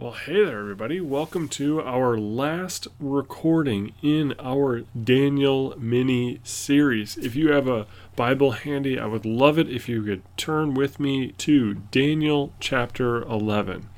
[0.00, 1.00] Well, hey there, everybody.
[1.00, 7.16] Welcome to our last recording in our Daniel mini series.
[7.16, 11.00] If you have a Bible handy, I would love it if you could turn with
[11.00, 13.88] me to Daniel chapter 11.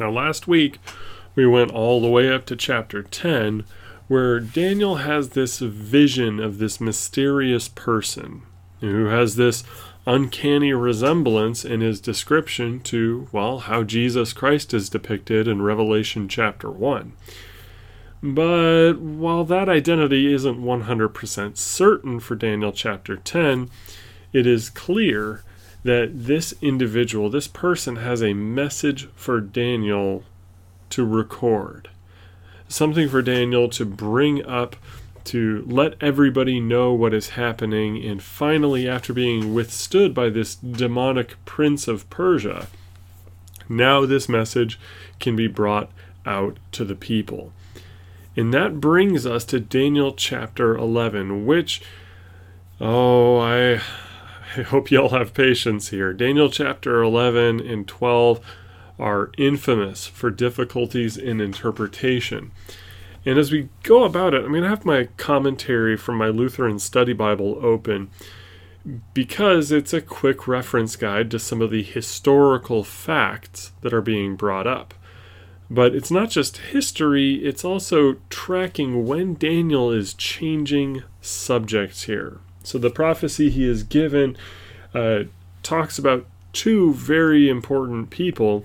[0.00, 0.80] Now, last week
[1.36, 3.64] we went all the way up to chapter 10,
[4.08, 8.42] where Daniel has this vision of this mysterious person
[8.80, 9.62] who has this
[10.06, 16.70] uncanny resemblance in his description to, well, how Jesus Christ is depicted in Revelation chapter
[16.70, 17.12] 1.
[18.22, 23.68] But while that identity isn't 100% certain for Daniel chapter 10,
[24.32, 25.42] it is clear
[25.82, 30.24] that this individual, this person, has a message for Daniel
[30.90, 31.88] to record.
[32.68, 34.76] Something for Daniel to bring up
[35.26, 41.34] to let everybody know what is happening, and finally, after being withstood by this demonic
[41.44, 42.68] prince of Persia,
[43.68, 44.78] now this message
[45.18, 45.90] can be brought
[46.24, 47.52] out to the people.
[48.36, 51.80] And that brings us to Daniel chapter 11, which,
[52.80, 53.80] oh, I,
[54.56, 56.12] I hope y'all have patience here.
[56.12, 58.40] Daniel chapter 11 and 12
[58.98, 62.50] are infamous for difficulties in interpretation.
[63.26, 66.78] And as we go about it, I'm going to have my commentary from my Lutheran
[66.78, 68.08] Study Bible open
[69.12, 74.36] because it's a quick reference guide to some of the historical facts that are being
[74.36, 74.94] brought up.
[75.68, 82.38] But it's not just history, it's also tracking when Daniel is changing subjects here.
[82.62, 84.36] So the prophecy he is given
[84.94, 85.24] uh,
[85.64, 88.64] talks about two very important people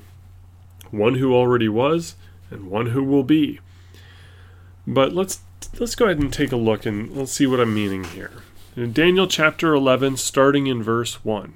[0.91, 2.15] one who already was
[2.51, 3.59] and one who will be.
[4.91, 5.39] But let's
[5.79, 8.43] let's go ahead and take a look and let's see what I'm meaning here.
[8.75, 11.53] In Daniel chapter 11, starting in verse 1.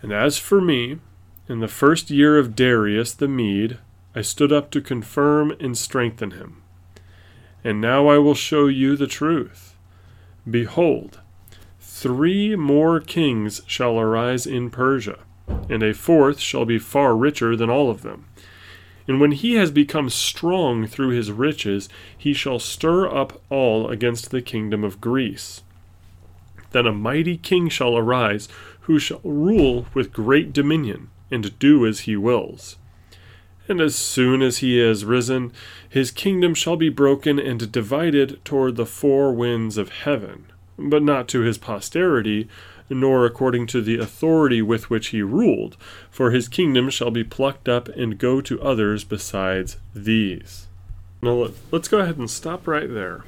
[0.00, 0.98] And as for me,
[1.46, 3.76] in the first year of Darius the Mede,
[4.14, 6.62] I stood up to confirm and strengthen him.
[7.62, 9.76] And now I will show you the truth.
[10.50, 11.20] Behold,
[11.80, 15.18] three more kings shall arise in Persia,
[15.68, 18.27] and a fourth shall be far richer than all of them
[19.08, 24.30] and when he has become strong through his riches, he shall stir up all against
[24.30, 25.62] the kingdom of Greece.
[26.72, 28.48] Then a mighty king shall arise,
[28.82, 32.76] who shall rule with great dominion, and do as he wills.
[33.66, 35.52] And as soon as he has risen,
[35.88, 40.46] his kingdom shall be broken and divided toward the four winds of heaven,
[40.78, 42.46] but not to his posterity,
[42.90, 45.76] nor according to the authority with which he ruled,
[46.10, 50.66] for his kingdom shall be plucked up and go to others besides these.
[51.20, 53.24] Now let's go ahead and stop right there.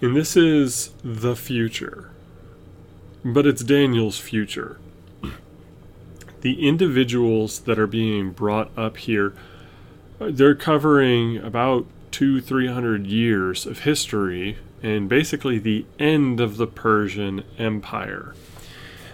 [0.00, 2.10] And this is the future,
[3.24, 4.78] but it's Daniel's future.
[6.40, 9.34] The individuals that are being brought up here,
[10.20, 16.66] they're covering about two, three hundred years of history and basically the end of the
[16.66, 18.34] Persian Empire.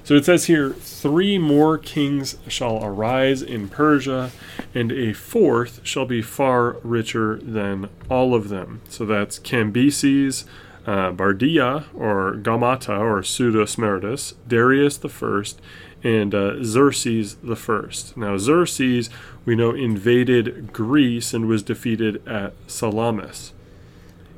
[0.04, 4.32] So it says here, three more kings shall arise in Persia,
[4.74, 8.82] and a fourth shall be far richer than all of them.
[8.90, 10.44] So that's Cambyses,
[10.86, 15.62] uh, Bardia, or Gaumata, or Pseudo-Smerdis, Darius the first,
[16.02, 18.14] and uh, Xerxes the first.
[18.14, 19.08] Now Xerxes,
[19.46, 23.54] we know, invaded Greece and was defeated at Salamis.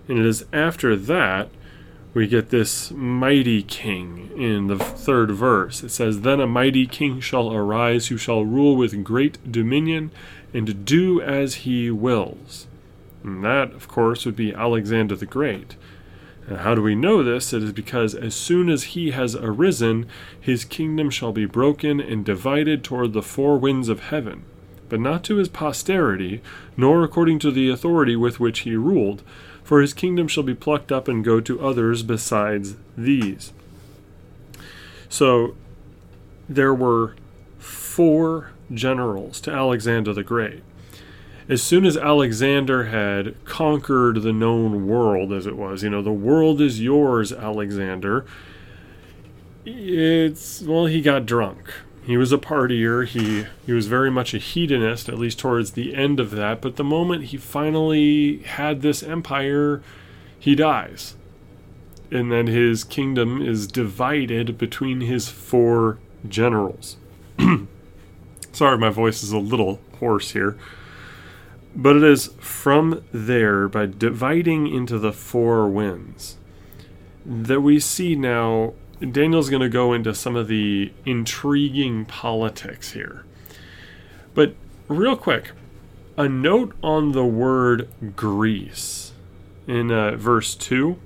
[0.09, 1.49] And it is after that
[2.17, 5.83] we get this mighty king in the third verse.
[5.83, 10.11] It says, Then a mighty king shall arise who shall rule with great dominion
[10.55, 12.67] and do as he wills.
[13.23, 15.77] And that, of course, would be Alexander the Great.
[16.47, 17.53] And how do we know this?
[17.53, 20.07] It is because as soon as he has arisen,
[20.41, 24.45] his kingdom shall be broken and divided toward the four winds of heaven,
[24.89, 26.41] but not to his posterity,
[26.79, 29.23] nor according to the authority with which he ruled
[29.67, 33.53] for his kingdom shall be plucked up and go to others besides these.
[35.09, 35.57] So
[36.49, 37.17] there were
[37.59, 40.63] four generals to Alexander the Great.
[41.49, 46.13] As soon as Alexander had conquered the known world, as it was, you know, the
[46.13, 48.25] world is yours, Alexander,
[49.65, 51.73] it's, well, he got drunk
[52.07, 53.05] he was a partier.
[53.05, 56.61] He he was very much a hedonist, at least towards the end of that.
[56.61, 59.83] But the moment he finally had this empire,
[60.39, 61.17] he dies,
[62.13, 65.99] and then his kingdom is divided between his four
[66.29, 66.97] generals.
[68.53, 70.57] Sorry, my voice is a little hoarse here.
[71.75, 76.37] But it is from there, by dividing into the four winds,
[77.27, 83.25] that we see now Daniel's going to go into some of the intriguing politics here.
[84.35, 84.55] But
[84.89, 85.53] real quick,
[86.17, 89.13] a note on the word Greece
[89.67, 90.99] in uh, verse 2.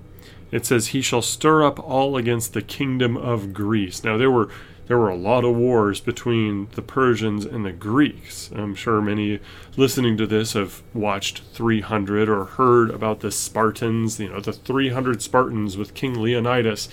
[0.52, 4.04] It says, He shall stir up all against the kingdom of Greece.
[4.04, 4.48] Now, there were
[4.90, 8.50] there were a lot of wars between the Persians and the Greeks.
[8.52, 9.38] I'm sure many
[9.76, 15.22] listening to this have watched 300 or heard about the Spartans, you know, the 300
[15.22, 16.88] Spartans with King Leonidas.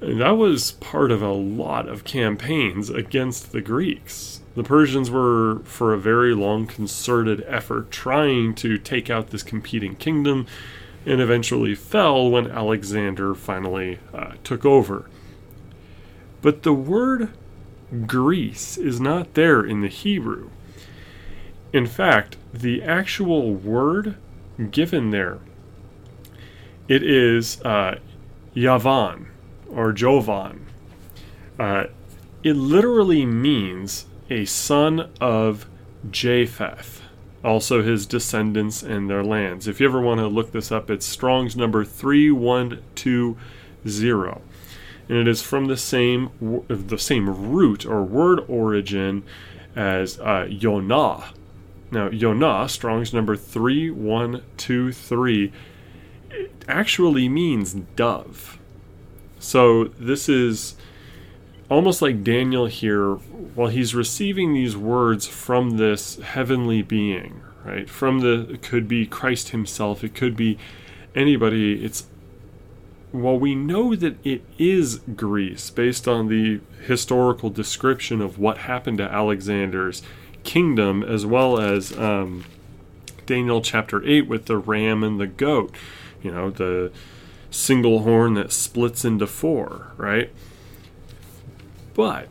[0.00, 4.42] That was part of a lot of campaigns against the Greeks.
[4.54, 9.96] The Persians were, for a very long, concerted effort trying to take out this competing
[9.96, 10.46] kingdom
[11.06, 15.08] and eventually fell when Alexander finally uh, took over.
[16.42, 17.30] But the word
[18.06, 20.50] Greece is not there in the Hebrew.
[21.72, 24.16] In fact, the actual word
[24.70, 25.38] given there,
[26.88, 27.98] it is uh,
[28.54, 29.26] Yavan
[29.70, 30.66] or Jovan.
[31.58, 31.84] Uh,
[32.42, 35.68] it literally means a son of
[36.10, 37.02] Japheth,
[37.44, 39.68] also his descendants and their lands.
[39.68, 43.36] If you ever want to look this up, it's Strong's number 3120
[45.08, 49.22] and it is from the same the same root or word origin
[49.74, 51.32] as uh, Yonah.
[51.90, 55.52] Now, Yonah, Strong's number 3123,
[56.66, 58.58] actually means dove.
[59.46, 60.74] So this is
[61.70, 67.88] almost like Daniel here, while he's receiving these words from this heavenly being, right?
[67.88, 70.58] From the, it could be Christ himself, it could be
[71.14, 71.84] anybody.
[71.84, 72.08] It's
[73.12, 78.98] while we know that it is Greece based on the historical description of what happened
[78.98, 80.02] to Alexander's
[80.42, 82.44] kingdom, as well as um,
[83.26, 85.72] Daniel chapter 8 with the ram and the goat,
[86.20, 86.90] you know, the
[87.56, 90.30] single horn that splits into four, right?
[91.94, 92.28] But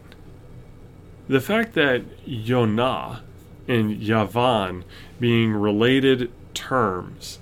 [1.27, 3.23] the fact that Yonah
[3.67, 4.83] and Yavan
[5.19, 7.39] being related terms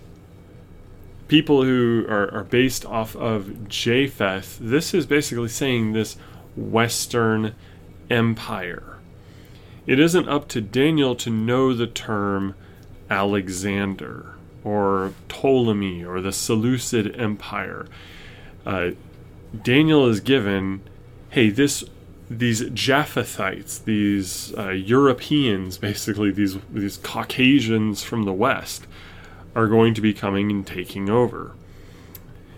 [1.33, 6.15] people who are, are based off of Japheth, this is basically saying this
[6.55, 7.55] Western
[8.07, 8.99] Empire.
[9.87, 12.53] It isn't up to Daniel to know the term
[13.09, 14.32] Alexander
[14.63, 17.85] or Ptolemy or the Seleucid Empire.
[18.65, 18.91] Uh,
[19.61, 20.81] Daniel is given,
[21.29, 21.83] hey, this
[22.29, 28.87] these Japhethites, these uh, Europeans, basically these these Caucasians from the West,
[29.55, 31.51] are going to be coming and taking over.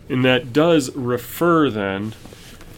[0.07, 2.13] And that does refer then,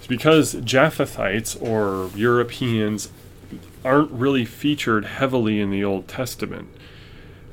[0.07, 3.09] because Japhethites or Europeans
[3.83, 6.69] aren't really featured heavily in the Old Testament.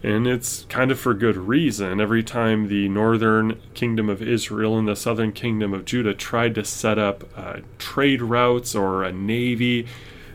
[0.05, 1.99] And it's kind of for good reason.
[1.99, 6.65] Every time the northern kingdom of Israel and the southern kingdom of Judah tried to
[6.65, 9.87] set up uh, trade routes or a navy,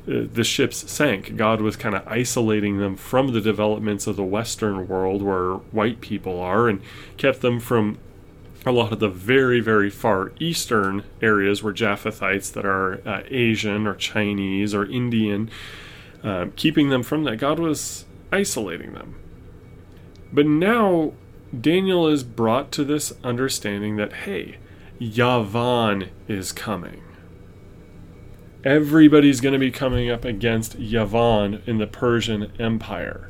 [0.08, 1.36] uh, the ships sank.
[1.36, 6.02] God was kind of isolating them from the developments of the Western world where white
[6.02, 6.82] people are and
[7.18, 8.00] kept them from
[8.66, 13.86] a lot of the very, very far eastern areas where Japhethites that are uh, Asian
[13.86, 15.52] or Chinese or Indian,
[16.24, 17.38] uh, keeping them from that.
[17.38, 19.14] God was isolating them.
[20.32, 21.14] But now
[21.60, 24.58] Daniel is brought to this understanding that, hey,
[25.00, 27.02] Yavan is coming
[28.64, 33.30] everybody's going to be coming up against Yavan in the Persian Empire.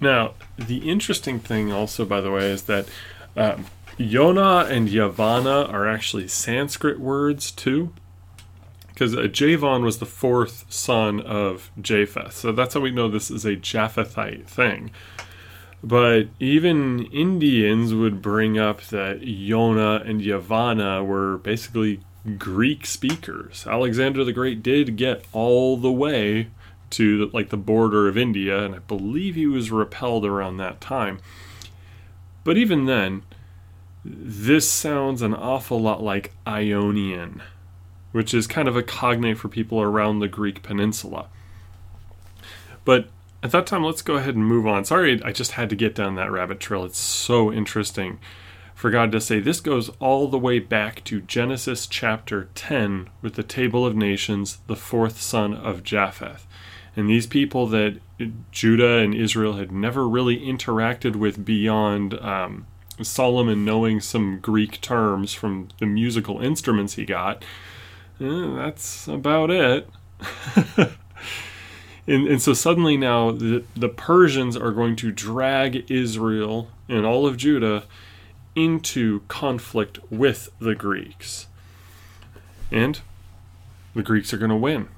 [0.00, 2.86] Now, the interesting thing, also, by the way, is that
[3.36, 3.66] um,
[3.96, 7.92] Yonah and Yavana are actually Sanskrit words too.
[8.88, 12.34] Because uh, was the fourth son of Japheth.
[12.34, 14.92] So that's how we know this is a Japhethite thing.
[15.84, 22.00] But even Indians would bring up that Yona and Yavana were basically
[22.38, 23.66] Greek speakers.
[23.66, 26.48] Alexander the Great did get all the way
[26.88, 31.18] to like the border of India, and I believe he was repelled around that time.
[32.44, 33.22] But even then,
[34.06, 37.42] this sounds an awful lot like Ionian,
[38.12, 41.28] which is kind of a cognate for people around the Greek peninsula.
[42.86, 43.08] But
[43.44, 44.86] at that time, let's go ahead and move on.
[44.86, 46.82] Sorry, I just had to get down that rabbit trail.
[46.86, 48.18] It's so interesting
[48.74, 53.34] for God to say this goes all the way back to Genesis chapter 10 with
[53.34, 56.46] the table of nations, the fourth son of Japheth.
[56.96, 58.00] And these people that
[58.50, 62.66] Judah and Israel had never really interacted with beyond um,
[63.02, 67.44] Solomon knowing some Greek terms from the musical instruments he got,
[68.22, 69.86] eh, that's about it.
[72.06, 77.26] and, and so suddenly now the, the Persians are going to drag Israel and all
[77.26, 77.84] of Judah
[78.54, 81.46] into conflict with the Greeks.
[82.70, 83.00] And
[83.94, 84.88] the Greeks are going to win.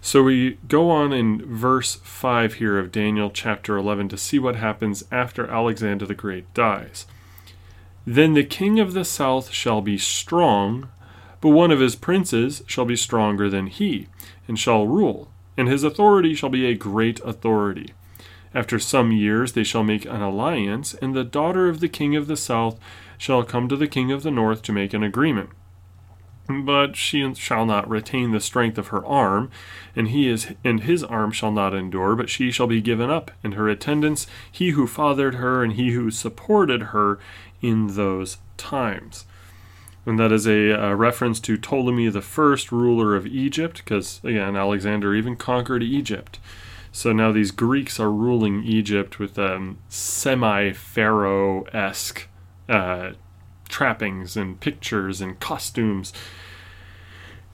[0.00, 4.56] So we go on in verse 5 here of Daniel chapter 11 to see what
[4.56, 7.06] happens after Alexander the Great dies.
[8.06, 10.88] Then the king of the south shall be strong,
[11.40, 14.06] but one of his princes shall be stronger than he,
[14.46, 15.27] and shall rule,
[15.58, 17.92] and his authority shall be a great authority.
[18.54, 22.28] After some years they shall make an alliance, and the daughter of the king of
[22.28, 22.78] the south
[23.18, 25.50] shall come to the king of the north to make an agreement.
[26.48, 29.50] But she shall not retain the strength of her arm,
[29.94, 33.30] and he is and his arm shall not endure, but she shall be given up,
[33.44, 37.18] and her attendants, he who fathered her, and he who supported her
[37.60, 39.26] in those times.
[40.06, 44.56] And that is a, a reference to Ptolemy the first, ruler of Egypt, because again,
[44.56, 46.38] Alexander even conquered Egypt.
[46.92, 52.26] So now these Greeks are ruling Egypt with um, semi pharaoh esque
[52.68, 53.12] uh,
[53.68, 56.12] trappings and pictures and costumes.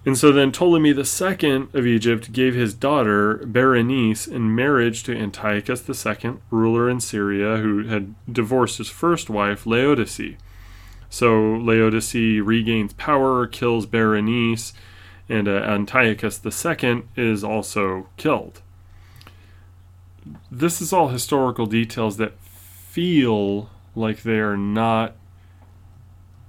[0.06, 5.88] And so then Ptolemy II of Egypt gave his daughter Berenice in marriage to Antiochus
[5.88, 10.36] II, ruler in Syria, who had divorced his first wife, Laodice.
[11.14, 14.72] So Laodice regains power, kills Berenice,
[15.28, 18.62] and uh, Antiochus II is also killed.
[20.50, 25.14] This is all historical details that feel like they are not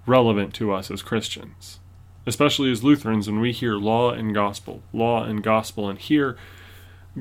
[0.08, 1.80] relevant to us as Christians,
[2.26, 5.88] especially as Lutherans when we hear law and gospel, law and gospel.
[5.88, 6.40] And here,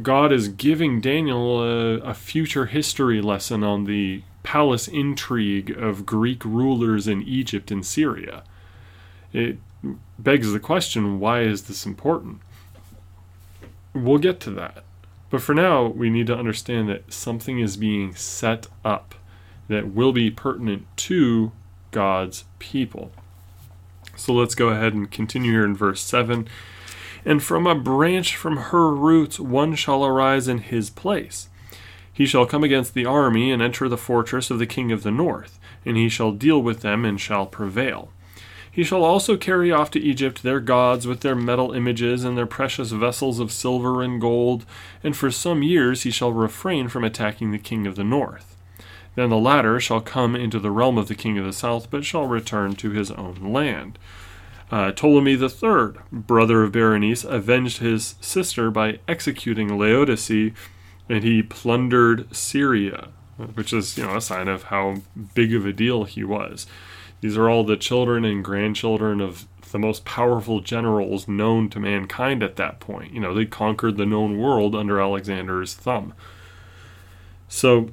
[0.00, 6.44] God is giving Daniel a, a future history lesson on the palace intrigue of Greek
[6.44, 8.44] rulers in Egypt and Syria.
[9.32, 9.58] It
[10.18, 12.38] begs the question why is this important?
[13.92, 14.84] We'll get to that.
[15.30, 19.16] But for now, we need to understand that something is being set up
[19.66, 21.50] that will be pertinent to
[21.90, 23.10] God's people.
[24.16, 26.46] So let's go ahead and continue here in verse 7.
[27.24, 31.48] And from a branch from her roots one shall arise in his place.
[32.14, 35.10] He shall come against the army and enter the fortress of the king of the
[35.10, 38.10] north, and he shall deal with them and shall prevail.
[38.70, 42.46] He shall also carry off to Egypt their gods with their metal images and their
[42.46, 44.64] precious vessels of silver and gold,
[45.02, 48.56] and for some years he shall refrain from attacking the king of the north.
[49.16, 52.04] Then the latter shall come into the realm of the king of the south, but
[52.04, 53.98] shall return to his own land.
[54.70, 60.52] Uh, Ptolemy III, brother of Berenice, avenged his sister by executing Laodice,
[61.08, 63.08] and he plundered Syria,
[63.54, 64.96] which is you know a sign of how
[65.34, 66.66] big of a deal he was.
[67.20, 72.42] These are all the children and grandchildren of the most powerful generals known to mankind
[72.42, 73.12] at that point.
[73.12, 76.14] You know, they conquered the known world under Alexander's thumb.
[77.48, 77.90] So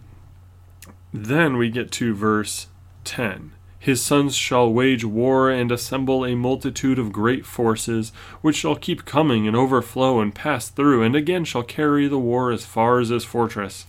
[1.14, 2.68] then we get to verse
[3.04, 3.54] 10.
[3.82, 8.12] His sons shall wage war and assemble a multitude of great forces,
[8.42, 12.52] which shall keep coming and overflow and pass through, and again shall carry the war
[12.52, 13.88] as far as his fortress.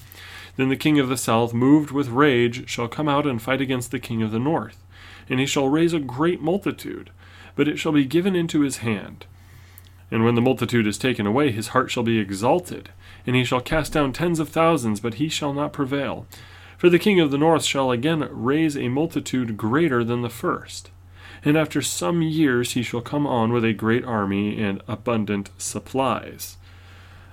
[0.56, 3.90] Then the king of the south, moved with rage, shall come out and fight against
[3.90, 4.82] the king of the north.
[5.28, 7.11] And he shall raise a great multitude,
[7.54, 9.26] but it shall be given into his hand.
[10.11, 12.88] And when the multitude is taken away, his heart shall be exalted,
[13.26, 16.26] and he shall cast down tens of thousands, but he shall not prevail.
[16.82, 20.90] For the king of the north shall again raise a multitude greater than the first.
[21.44, 26.56] And after some years he shall come on with a great army and abundant supplies.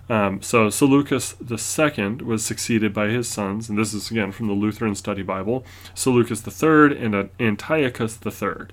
[0.07, 4.53] Um, so Seleucus II was succeeded by his sons, and this is again from the
[4.53, 5.65] Lutheran Study Bible,
[5.95, 8.67] Seleucus III and Antiochus III.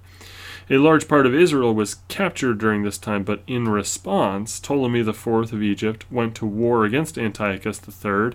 [0.69, 5.27] A large part of Israel was captured during this time, but in response, Ptolemy IV
[5.27, 8.33] of Egypt went to war against Antiochus III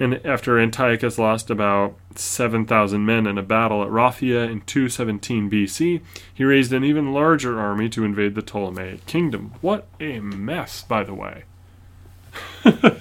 [0.00, 6.00] and after Antiochus lost about 7,000 men in a battle at Raphia in 217 BC,
[6.32, 9.52] he raised an even larger army to invade the Ptolemaic kingdom.
[9.60, 11.44] What a mess, by the way.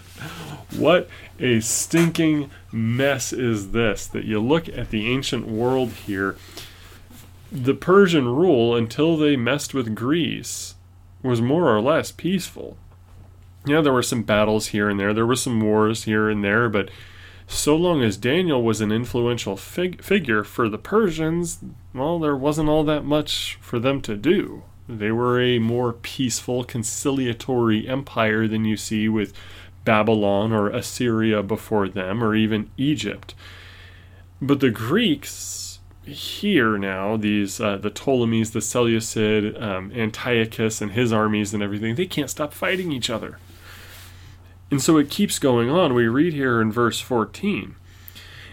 [0.76, 6.36] what a stinking mess is this that you look at the ancient world here.
[7.50, 10.76] The Persian rule, until they messed with Greece,
[11.24, 12.78] was more or less peaceful
[13.66, 15.14] yeah, there were some battles here and there.
[15.14, 16.90] There were some wars here and there, but
[17.48, 21.60] so long as Daniel was an influential fig- figure for the Persians,
[21.94, 24.64] well, there wasn't all that much for them to do.
[24.88, 29.34] They were a more peaceful, conciliatory empire than you see with
[29.84, 33.34] Babylon or Assyria before them, or even Egypt.
[34.42, 41.12] But the Greeks here now, these uh, the Ptolemies, the Seleucid, um, Antiochus, and his
[41.14, 43.38] armies and everything, they can't stop fighting each other.
[44.72, 45.94] And so it keeps going on.
[45.94, 47.76] We read here in verse 14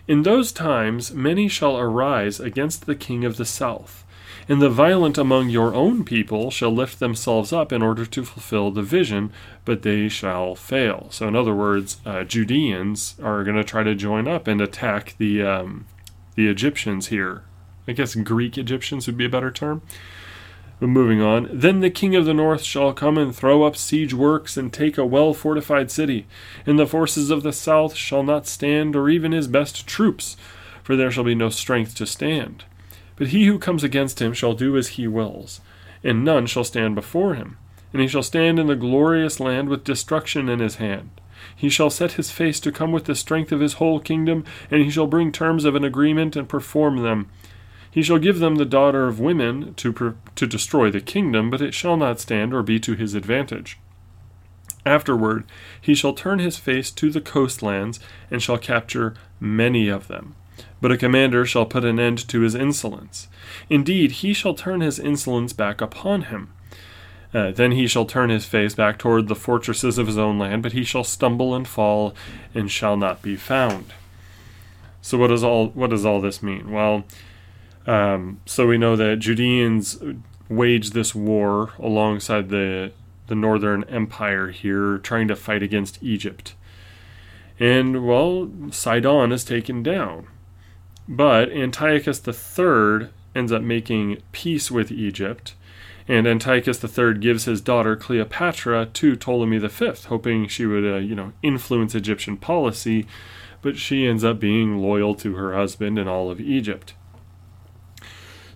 [0.08, 4.04] In those times many shall arise against the king of the south,
[4.48, 8.70] And the violent among your own people shall lift themselves up in order to fulfill
[8.70, 9.32] the vision,
[9.64, 11.08] but they shall fail.
[11.10, 15.16] So, in other words, uh, Judeans are going to try to join up and attack
[15.18, 15.86] the um,
[16.36, 17.42] the Egyptians here.
[17.88, 19.82] I guess Greek Egyptians would be a better term.
[20.78, 24.12] But moving on, then the king of the north shall come and throw up siege
[24.12, 26.26] works and take a well fortified city,
[26.66, 30.36] and the forces of the south shall not stand, or even his best troops,
[30.82, 32.64] for there shall be no strength to stand.
[33.16, 35.62] But he who comes against him shall do as he wills,
[36.04, 37.56] and none shall stand before him.
[37.92, 41.08] And he shall stand in the glorious land with destruction in his hand.
[41.54, 44.82] He shall set his face to come with the strength of his whole kingdom, and
[44.82, 47.30] he shall bring terms of an agreement and perform them.
[47.96, 51.62] He shall give them the daughter of women to, per- to destroy the kingdom, but
[51.62, 53.78] it shall not stand or be to his advantage.
[54.84, 55.44] Afterward,
[55.80, 57.98] he shall turn his face to the coastlands,
[58.30, 60.34] and shall capture many of them.
[60.78, 63.28] But a commander shall put an end to his insolence.
[63.70, 66.52] Indeed, he shall turn his insolence back upon him.
[67.32, 70.62] Uh, then he shall turn his face back toward the fortresses of his own land,
[70.62, 72.14] but he shall stumble and fall,
[72.54, 73.94] and shall not be found.
[75.00, 76.70] So, what does all what does all this mean?
[76.70, 77.06] Well,
[77.86, 79.98] um, so we know that Judeans
[80.48, 82.92] waged this war alongside the
[83.28, 86.54] the Northern Empire here, trying to fight against Egypt.
[87.58, 90.28] And well, Sidon is taken down.
[91.08, 95.54] But Antiochus III ends up making peace with Egypt,
[96.08, 101.14] and Antiochus III gives his daughter Cleopatra to Ptolemy V, hoping she would, uh, you
[101.14, 103.06] know, influence Egyptian policy,
[103.62, 106.94] but she ends up being loyal to her husband and all of Egypt.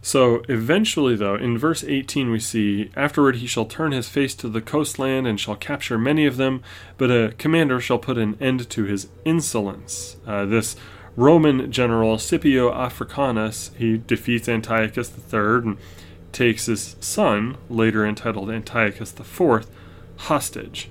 [0.03, 4.49] So eventually, though, in verse 18, we see, Afterward he shall turn his face to
[4.49, 6.63] the coastland and shall capture many of them,
[6.97, 10.17] but a commander shall put an end to his insolence.
[10.27, 10.75] Uh, this
[11.17, 15.77] Roman general Scipio Africanus, he defeats Antiochus III and
[16.33, 19.67] takes his son, later entitled Antiochus IV,
[20.17, 20.91] hostage.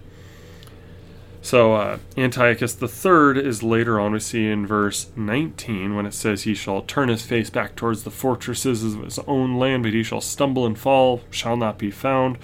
[1.41, 6.43] So uh, Antiochus III is later on, we see in verse 19, when it says,
[6.43, 10.03] He shall turn his face back towards the fortresses of his own land, but he
[10.03, 12.37] shall stumble and fall, shall not be found.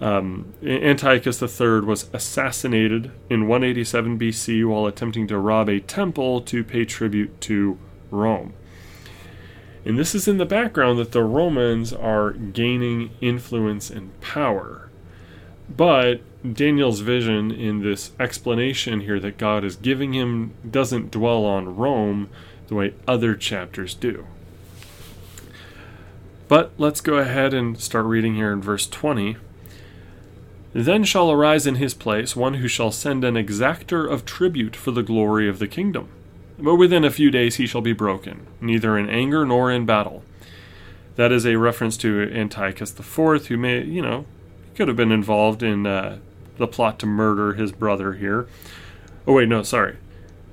[0.00, 6.62] Um, Antiochus III was assassinated in 187 BC while attempting to rob a temple to
[6.62, 7.78] pay tribute to
[8.10, 8.52] Rome.
[9.84, 14.90] And this is in the background that the Romans are gaining influence and power.
[15.74, 16.20] But
[16.52, 22.28] Daniel's vision in this explanation here that God is giving him doesn't dwell on Rome
[22.68, 24.26] the way other chapters do.
[26.46, 29.36] But let's go ahead and start reading here in verse 20.
[30.72, 34.92] Then shall arise in his place one who shall send an exactor of tribute for
[34.92, 36.08] the glory of the kingdom.
[36.58, 40.22] But within a few days he shall be broken, neither in anger nor in battle.
[41.16, 44.24] That is a reference to Antiochus IV, who may, you know,
[44.76, 46.18] could have been involved in uh,
[46.58, 48.48] the plot to murder his brother here.
[49.26, 49.96] Oh, wait, no, sorry.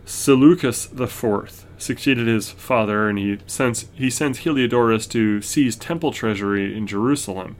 [0.06, 6.76] Seleucus IV succeeded his father, and he sends, he sends Heliodorus to seize temple treasury
[6.76, 7.56] in Jerusalem.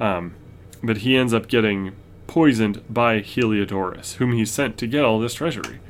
[0.00, 0.34] Um,
[0.82, 1.92] but he ends up getting
[2.26, 5.80] poisoned by Heliodorus, whom he sent to get all this treasury.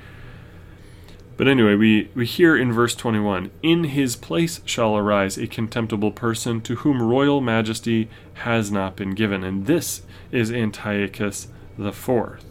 [1.36, 6.12] But anyway, we, we hear in verse 21 In his place shall arise a contemptible
[6.12, 9.42] person to whom royal majesty has not been given.
[9.42, 12.44] And this is Antiochus the fourth.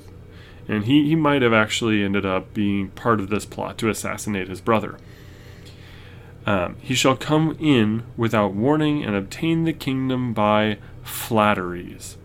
[0.67, 4.47] And he, he might have actually ended up being part of this plot to assassinate
[4.47, 4.97] his brother.
[6.45, 12.17] Um, he shall come in without warning and obtain the kingdom by flatteries.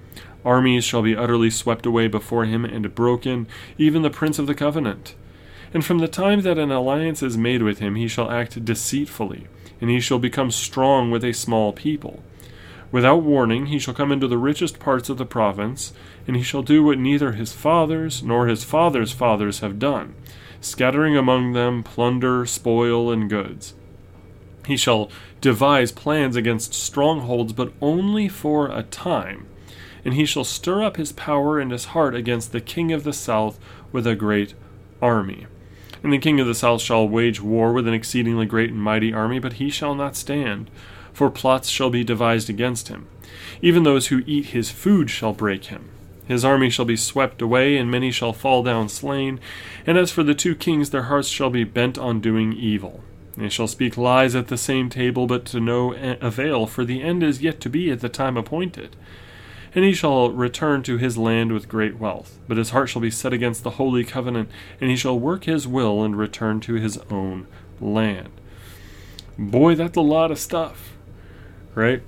[0.44, 3.46] Armies shall be utterly swept away before him and broken,
[3.78, 5.14] even the prince of the covenant.
[5.74, 9.48] And from the time that an alliance is made with him, he shall act deceitfully,
[9.80, 12.22] and he shall become strong with a small people.
[12.96, 15.92] Without warning, he shall come into the richest parts of the province,
[16.26, 20.14] and he shall do what neither his fathers nor his fathers' fathers have done,
[20.62, 23.74] scattering among them plunder, spoil, and goods.
[24.66, 25.10] He shall
[25.42, 29.46] devise plans against strongholds, but only for a time
[30.02, 33.12] and he shall stir up his power and his heart against the king of the
[33.12, 33.58] south
[33.92, 34.54] with a great
[35.02, 35.46] army.
[36.02, 39.12] And the king of the south shall wage war with an exceedingly great and mighty
[39.12, 40.70] army, but he shall not stand,
[41.16, 43.06] for plots shall be devised against him.
[43.62, 45.88] Even those who eat his food shall break him.
[46.28, 49.40] His army shall be swept away, and many shall fall down slain.
[49.86, 53.02] And as for the two kings, their hearts shall be bent on doing evil.
[53.34, 57.22] They shall speak lies at the same table, but to no avail, for the end
[57.22, 58.94] is yet to be at the time appointed.
[59.74, 62.38] And he shall return to his land with great wealth.
[62.46, 64.50] But his heart shall be set against the holy covenant,
[64.82, 67.46] and he shall work his will and return to his own
[67.80, 68.28] land.
[69.38, 70.95] Boy, that's a lot of stuff,
[71.76, 72.02] right?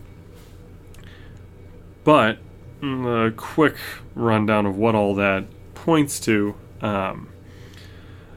[2.09, 2.39] but
[2.81, 3.77] mm, a quick
[4.15, 6.55] rundown of what all that points to.
[6.81, 7.29] Um,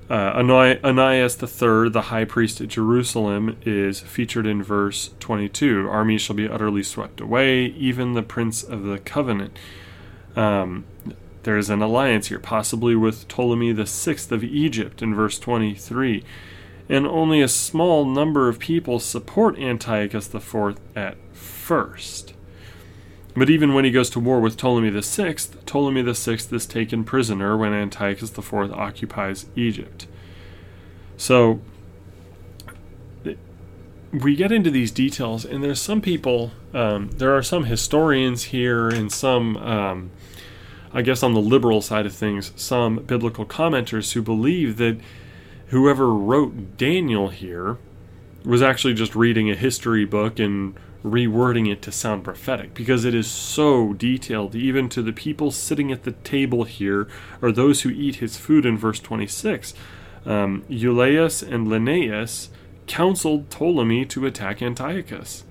[0.10, 5.88] uh, Onias III, the high priest at Jerusalem, is featured in verse 22.
[5.90, 9.58] Armies shall be utterly swept away, even the prince of the covenant.
[10.36, 10.84] Um,
[11.44, 16.26] there is an alliance here, possibly with Ptolemy the sixth of Egypt in verse 23.
[16.92, 22.34] And only a small number of people support Antiochus IV at first.
[23.34, 27.56] But even when he goes to war with Ptolemy VI, Ptolemy VI is taken prisoner
[27.56, 30.06] when Antiochus IV occupies Egypt.
[31.16, 31.62] So
[34.12, 38.90] we get into these details, and there's some people, um, there are some historians here,
[38.90, 40.12] and some, um,
[40.92, 45.00] I guess, on the liberal side of things, some biblical commenters who believe that
[45.72, 47.78] whoever wrote Daniel here
[48.44, 53.16] was actually just reading a history book and rewording it to sound prophetic because it
[53.16, 57.08] is so detailed, even to the people sitting at the table here,
[57.42, 59.74] or those who eat his food in verse 26.
[60.26, 62.50] Um, and Lenaeus
[62.86, 65.46] counseled Ptolemy to attack Antiochus.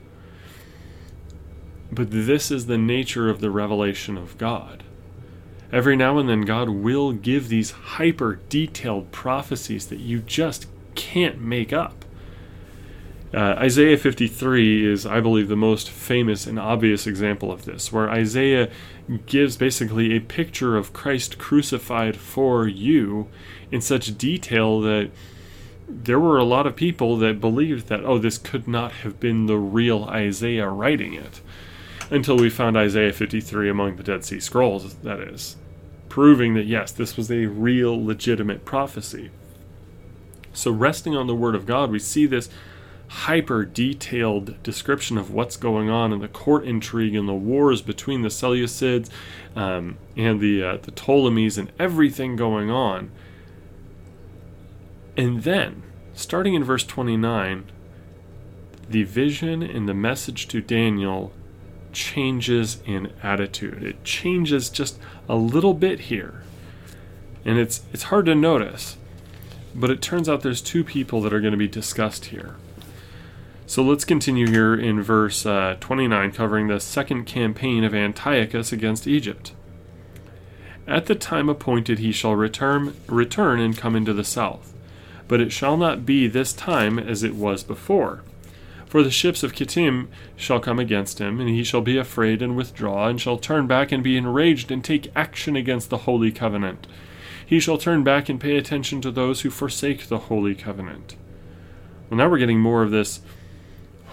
[1.91, 4.85] But this is the nature of the revelation of God.
[5.73, 11.41] Every now and then, God will give these hyper detailed prophecies that you just can't
[11.41, 12.05] make up.
[13.33, 18.11] Uh, Isaiah 53 is, I believe, the most famous and obvious example of this, where
[18.11, 18.69] Isaiah
[19.27, 23.29] gives basically a picture of Christ crucified for you
[23.71, 25.11] in such detail that
[25.89, 29.47] there were a lot of people that believed that, oh, this could not have been
[29.47, 31.41] the real Isaiah writing it.
[32.11, 35.57] Until we found Isaiah 53 among the Dead Sea Scrolls, that is,
[36.09, 39.31] proving that yes, this was a real, legitimate prophecy.
[40.53, 42.49] So, resting on the Word of God, we see this
[43.11, 48.23] hyper detailed description of what's going on in the court intrigue and the wars between
[48.23, 49.09] the Seleucids
[49.55, 53.13] um, and the uh, the Ptolemies and everything going on.
[55.17, 57.71] And then, starting in verse 29,
[58.89, 61.33] the vision and the message to Daniel
[61.93, 63.83] changes in attitude.
[63.83, 64.99] It changes just
[65.29, 66.43] a little bit here.
[67.45, 68.97] And it's it's hard to notice,
[69.75, 72.57] but it turns out there's two people that are going to be discussed here.
[73.67, 79.07] So let's continue here in verse uh, 29, covering the second campaign of Antiochus against
[79.07, 79.53] Egypt.
[80.89, 84.75] At the time appointed he shall return, return and come into the south.
[85.29, 88.25] But it shall not be this time as it was before.
[88.91, 92.57] For the ships of Kittim shall come against him, and he shall be afraid and
[92.57, 96.89] withdraw, and shall turn back and be enraged and take action against the holy covenant.
[97.47, 101.15] He shall turn back and pay attention to those who forsake the holy covenant.
[102.09, 103.21] Well, now we're getting more of this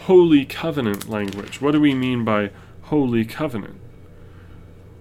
[0.06, 1.60] holy covenant language.
[1.60, 2.52] What do we mean by
[2.84, 3.80] holy covenant?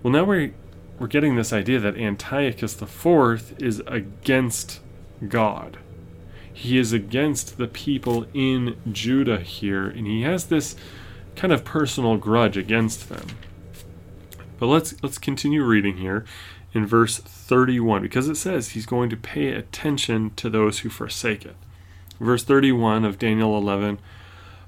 [0.02, 0.54] Well, now we're,
[0.98, 4.80] we're getting this idea that Antiochus IV is against
[5.28, 5.76] God.
[6.56, 10.74] He is against the people in Judah here, and he has this
[11.34, 13.26] kind of personal grudge against them.
[14.58, 16.24] But let's let's continue reading here
[16.72, 21.44] in verse 31 because it says he's going to pay attention to those who forsake
[21.44, 21.56] it.
[22.18, 23.98] Verse 31 of Daniel 11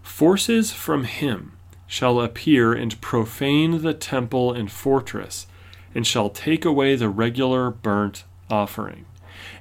[0.02, 1.52] Forces from him
[1.86, 5.46] shall appear and profane the temple and fortress,
[5.94, 9.06] and shall take away the regular burnt offering.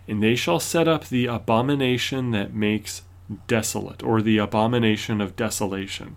[0.08, 3.02] And they shall set up the abomination that makes
[3.48, 6.16] desolate, or the abomination of desolation.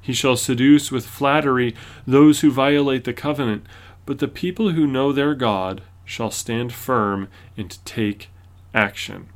[0.00, 1.74] He shall seduce with flattery
[2.06, 3.66] those who violate the covenant,
[4.06, 8.28] but the people who know their God shall stand firm and take
[8.74, 9.28] action.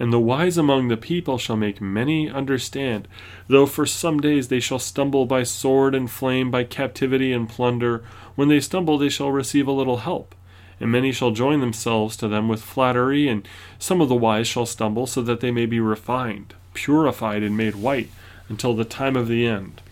[0.00, 3.08] And the wise among the people shall make many understand,
[3.48, 8.04] though for some days they shall stumble by sword and flame, by captivity and plunder.
[8.36, 10.36] When they stumble, they shall receive a little help.
[10.80, 13.46] And many shall join themselves to them with flattery, and
[13.78, 17.74] some of the wise shall stumble, so that they may be refined, purified, and made
[17.74, 18.10] white,
[18.48, 19.82] until the time of the end.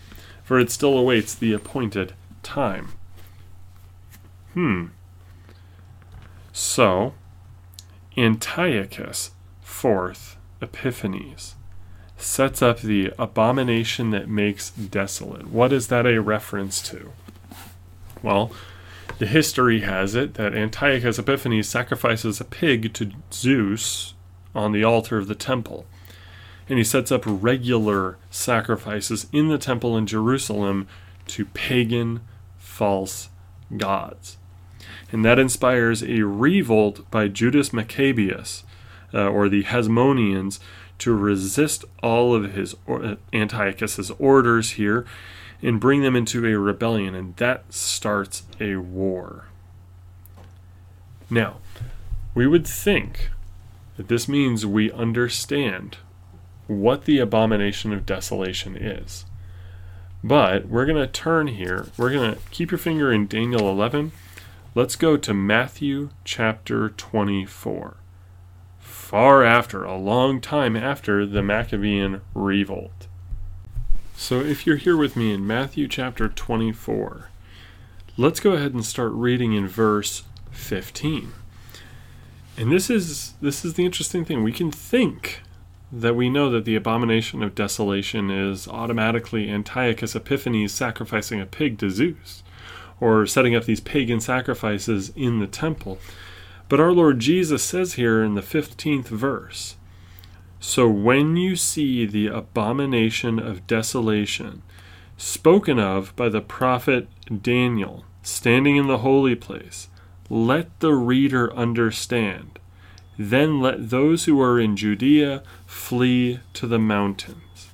[0.43, 2.89] For it still awaits the appointed time.
[4.53, 4.85] Hmm.
[6.53, 7.13] So,
[8.17, 11.55] Antiochus Fourth, Epiphanes
[12.17, 15.47] sets up the abomination that makes desolate.
[15.47, 17.11] What is that a reference to?
[18.23, 18.51] Well,
[19.19, 24.13] the history has it that Antiochus Epiphanes sacrifices a pig to Zeus
[24.53, 25.85] on the altar of the temple.
[26.69, 30.87] And he sets up regular sacrifices in the temple in Jerusalem
[31.27, 32.21] to pagan
[32.57, 33.29] false
[33.75, 34.37] gods.
[35.11, 38.63] And that inspires a revolt by Judas Maccabeus,
[39.13, 40.59] uh, or the Hasmoneans
[40.99, 45.05] to resist all of his uh, Antiochus's orders here,
[45.61, 49.45] and bring them into a rebellion, and that starts a war.
[51.29, 51.57] Now,
[52.33, 53.29] we would think
[53.97, 55.97] that this means we understand
[56.67, 59.25] what the abomination of desolation is.
[60.23, 61.87] But we're going to turn here.
[61.97, 64.11] We're going to keep your finger in Daniel 11.
[64.75, 67.97] Let's go to Matthew chapter 24.
[68.79, 73.06] Far after, a long time after the Maccabean revolt.
[74.19, 77.29] So if you're here with me in Matthew chapter 24,
[78.17, 81.33] let's go ahead and start reading in verse 15.
[82.57, 84.43] And this is this is the interesting thing.
[84.43, 85.41] We can think
[85.91, 91.77] that we know that the abomination of desolation is automatically Antiochus Epiphanes sacrificing a pig
[91.77, 92.41] to Zeus,
[92.99, 95.99] or setting up these pagan sacrifices in the temple.
[96.69, 99.75] But our Lord Jesus says here in the 15th verse
[100.59, 104.63] So when you see the abomination of desolation
[105.17, 107.07] spoken of by the prophet
[107.41, 109.87] Daniel standing in the holy place,
[110.29, 112.59] let the reader understand.
[113.17, 117.69] Then let those who are in Judea flee to the mountains.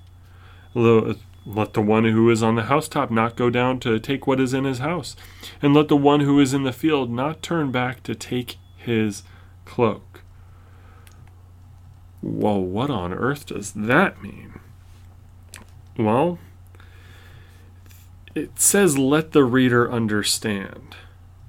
[0.74, 4.54] Let the one who is on the housetop not go down to take what is
[4.54, 5.16] in his house,
[5.62, 9.24] and let the one who is in the field not turn back to take his
[9.66, 10.13] cloak.
[12.24, 14.62] Well, what on earth does that mean?
[15.98, 16.40] Well,
[18.34, 20.96] it says, let the reader understand.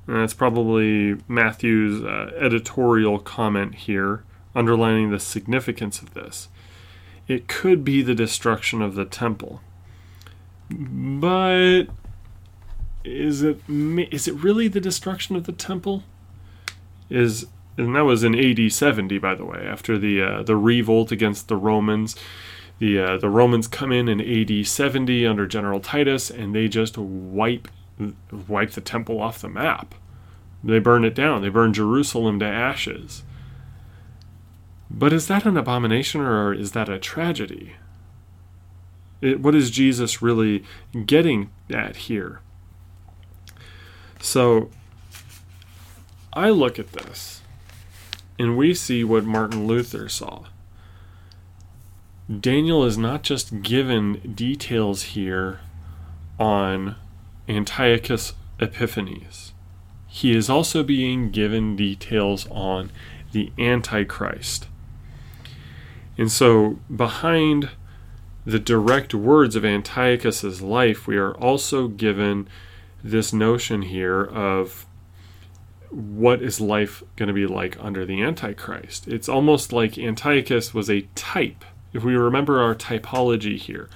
[0.08, 6.48] And that's probably Matthew's uh, editorial comment here, underlining the significance of this.
[7.28, 9.62] It could be the destruction of the temple.
[10.68, 11.84] But
[13.04, 16.02] is it is it really the destruction of the temple?
[17.08, 21.12] Is and that was in AD 70 by the way, after the uh, the revolt
[21.12, 22.16] against the Romans.
[22.78, 26.98] The uh, the Romans come in in AD 70 under General Titus and they just
[26.98, 27.68] wipe
[28.48, 29.94] wipe the temple off the map.
[30.62, 31.42] They burn it down.
[31.42, 33.22] They burn Jerusalem to ashes.
[34.90, 37.74] But is that an abomination or is that a tragedy?
[39.20, 40.64] It, what is Jesus really
[41.06, 42.40] getting at here?
[44.20, 44.70] So
[46.32, 47.42] I look at this
[48.38, 50.44] and we see what Martin Luther saw.
[52.40, 55.60] Daniel is not just given details here
[56.38, 56.96] on
[57.48, 59.52] Antiochus Epiphanes,
[60.06, 62.90] he is also being given details on
[63.32, 64.68] the Antichrist.
[66.16, 67.70] And so, behind
[68.46, 72.48] the direct words of Antiochus's life, we are also given
[73.02, 74.86] this notion here of
[75.94, 79.06] what is life going to be like under the Antichrist.
[79.08, 81.64] It's almost like Antiochus was a type.
[81.92, 83.88] If we remember our typology here,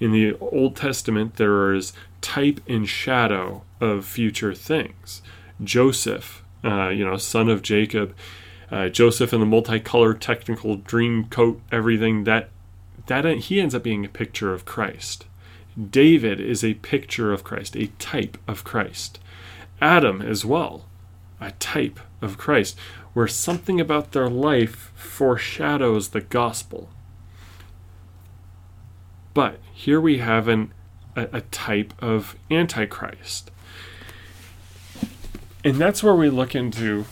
[0.00, 5.22] in the Old Testament, there is type and shadow of future things.
[5.62, 8.14] Joseph, uh, you know, son of Jacob,
[8.70, 12.50] uh, Joseph in the multicolored technical dream coat, everything that
[13.06, 15.26] that he ends up being a picture of Christ.
[15.90, 19.18] David is a picture of Christ, a type of Christ.
[19.80, 20.86] Adam as well,
[21.40, 22.78] a type of Christ,
[23.12, 26.90] where something about their life foreshadows the gospel.
[29.32, 30.72] But here we have an,
[31.16, 33.50] a, a type of Antichrist.
[35.64, 37.06] And that's where we look into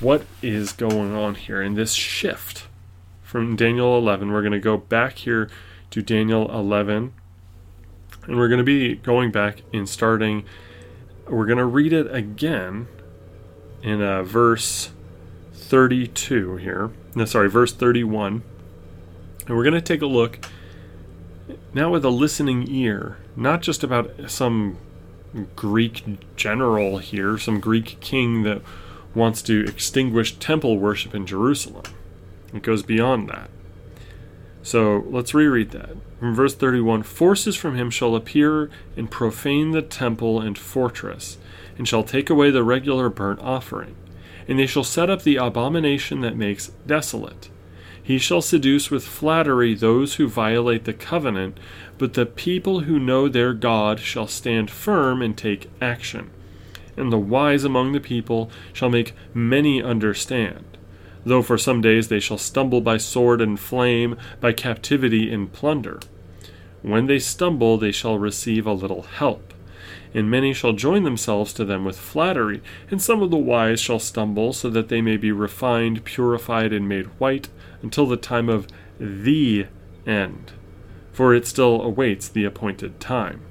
[0.00, 2.66] what is going on here in this shift
[3.22, 4.30] from Daniel 11.
[4.30, 5.50] We're going to go back here
[5.90, 7.12] to Daniel 11,
[8.26, 10.44] and we're going to be going back and starting.
[11.26, 12.88] We're going to read it again
[13.82, 14.90] in uh, verse
[15.52, 16.90] 32 here.
[17.14, 18.42] No, sorry, verse 31.
[19.46, 20.38] And we're going to take a look
[21.72, 24.78] now with a listening ear, not just about some
[25.56, 26.04] Greek
[26.36, 28.62] general here, some Greek king that
[29.14, 31.84] wants to extinguish temple worship in Jerusalem.
[32.52, 33.50] It goes beyond that.
[34.62, 35.96] So let's reread that.
[36.18, 41.38] From verse 31 Forces from him shall appear and profane the temple and fortress,
[41.78, 43.94] and shall take away the regular burnt offering.
[44.46, 47.48] And they shall set up the abomination that makes desolate.
[48.02, 51.58] He shall seduce with flattery those who violate the covenant,
[51.98, 56.30] but the people who know their God shall stand firm and take action.
[56.96, 60.64] And the wise among the people shall make many understand.
[61.24, 66.00] Though for some days they shall stumble by sword and flame, by captivity and plunder.
[66.80, 69.47] When they stumble, they shall receive a little help.
[70.14, 73.98] And many shall join themselves to them with flattery, and some of the wise shall
[73.98, 77.48] stumble, so that they may be refined, purified, and made white
[77.82, 78.66] until the time of
[78.98, 79.66] the
[80.06, 80.52] end,
[81.12, 83.42] for it still awaits the appointed time.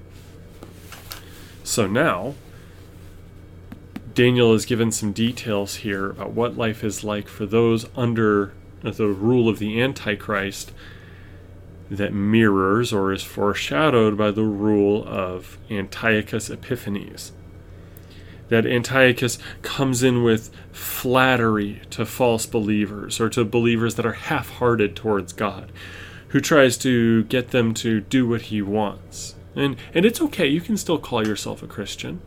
[1.63, 2.35] So now,
[4.13, 9.07] Daniel is given some details here about what life is like for those under the
[9.07, 10.71] rule of the Antichrist
[11.89, 17.31] that mirrors or is foreshadowed by the rule of Antiochus Epiphanes.
[18.49, 24.49] That Antiochus comes in with flattery to false believers or to believers that are half
[24.51, 25.71] hearted towards God,
[26.29, 29.35] who tries to get them to do what he wants.
[29.55, 32.21] And, and it's okay, you can still call yourself a Christian.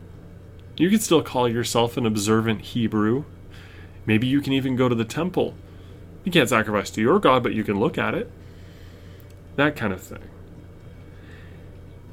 [0.77, 3.25] You can still call yourself an observant Hebrew.
[4.05, 5.55] Maybe you can even go to the temple.
[6.23, 8.31] You can't sacrifice to your God, but you can look at it
[9.61, 10.29] that kind of thing.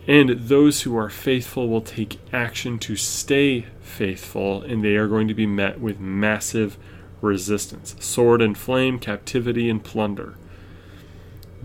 [0.07, 5.29] And those who are faithful will take action to stay faithful, and they are going
[5.29, 6.79] to be met with massive
[7.21, 10.37] resistance sword and flame, captivity and plunder.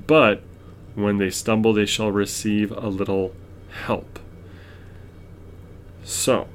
[0.08, 0.42] But
[0.96, 3.34] when they stumble, they shall receive a little
[3.86, 4.20] help.
[6.04, 6.48] So,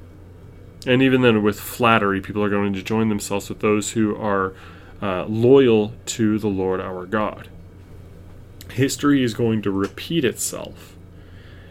[0.87, 4.55] and even then, with flattery, people are going to join themselves with those who are
[5.01, 7.49] uh, loyal to the Lord our God
[8.79, 10.97] history is going to repeat itself.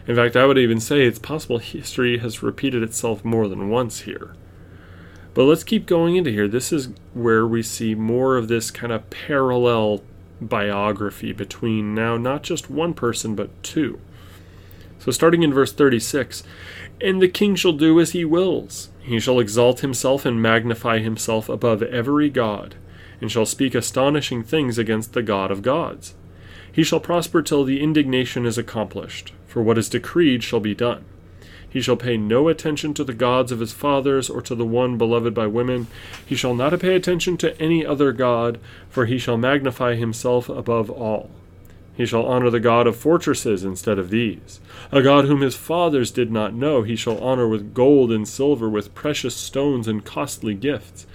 [0.06, 4.00] In fact, I would even say it's possible history has repeated itself more than once
[4.00, 4.34] here.
[5.34, 6.48] But let's keep going into here.
[6.48, 10.02] This is where we see more of this kind of parallel
[10.40, 14.00] biography between now not just one person, but two.
[14.98, 16.42] So, starting in verse 36
[17.00, 18.88] And the king shall do as he wills.
[19.00, 22.74] He shall exalt himself and magnify himself above every god,
[23.20, 26.14] and shall speak astonishing things against the God of gods.
[26.78, 31.04] He shall prosper till the indignation is accomplished, for what is decreed shall be done.
[31.68, 34.96] He shall pay no attention to the gods of his fathers, or to the one
[34.96, 35.88] beloved by women.
[36.24, 40.88] He shall not pay attention to any other god, for he shall magnify himself above
[40.88, 41.30] all.
[41.96, 44.60] He shall honor the God of fortresses instead of these.
[44.92, 48.68] A God whom his fathers did not know, he shall honor with gold and silver,
[48.68, 51.08] with precious stones and costly gifts.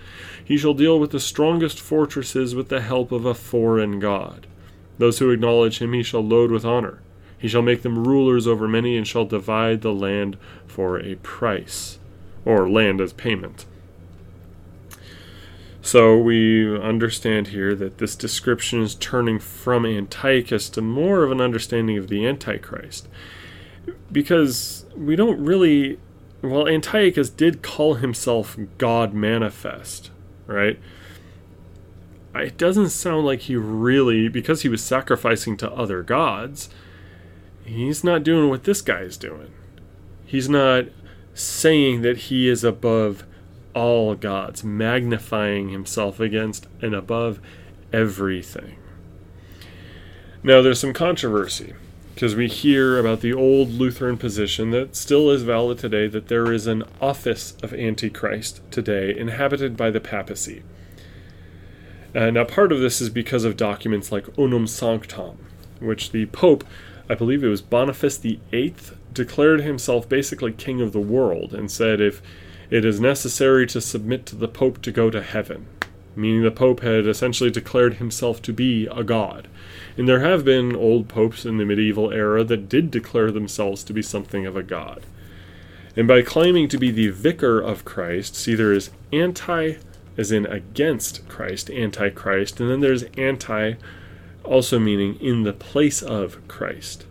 [0.44, 4.46] He shall deal with the strongest fortresses with the help of a foreign God.
[4.98, 7.00] Those who acknowledge him he shall load with honor.
[7.38, 12.00] He shall make them rulers over many, and shall divide the land for a price,
[12.46, 13.66] or land as payment.
[15.82, 21.42] So we understand here that this description is turning from Antiochus to more of an
[21.42, 23.10] understanding of the Antichrist.
[24.10, 26.00] Because we don't really.
[26.42, 30.12] Well, Antiochus did call himself God manifest,
[30.48, 30.80] right?
[32.42, 36.70] It doesn't sound like he really, because he was sacrificing to other gods,
[37.64, 39.52] he's not doing what this guy is doing.
[40.26, 40.86] He's not
[41.34, 43.24] saying that he is above
[43.74, 47.40] all gods, magnifying himself against and above
[47.92, 48.78] everything.
[50.44, 51.74] Now, there's some controversy
[52.14, 56.52] because we hear about the old Lutheran position that still is valid today that there
[56.52, 60.64] is an office of Antichrist today inhabited by the papacy.
[62.16, 65.38] Uh, now, part of this is because of documents like Unam Sanctam,
[65.80, 66.64] which the Pope,
[67.10, 68.76] I believe it was Boniface VIII,
[69.14, 72.22] declared himself basically king of the world and said if
[72.70, 75.66] it is necessary to submit to the Pope to go to heaven,
[76.16, 79.48] meaning the Pope had essentially declared himself to be a god.
[79.98, 83.94] And there have been old popes in the medieval era that did declare themselves to
[83.94, 85.04] be something of a god.
[85.96, 89.74] And by claiming to be the vicar of Christ, see there is anti
[90.18, 93.74] as in against Christ, antichrist, and then there's anti,
[94.44, 97.06] also meaning in the place of Christ.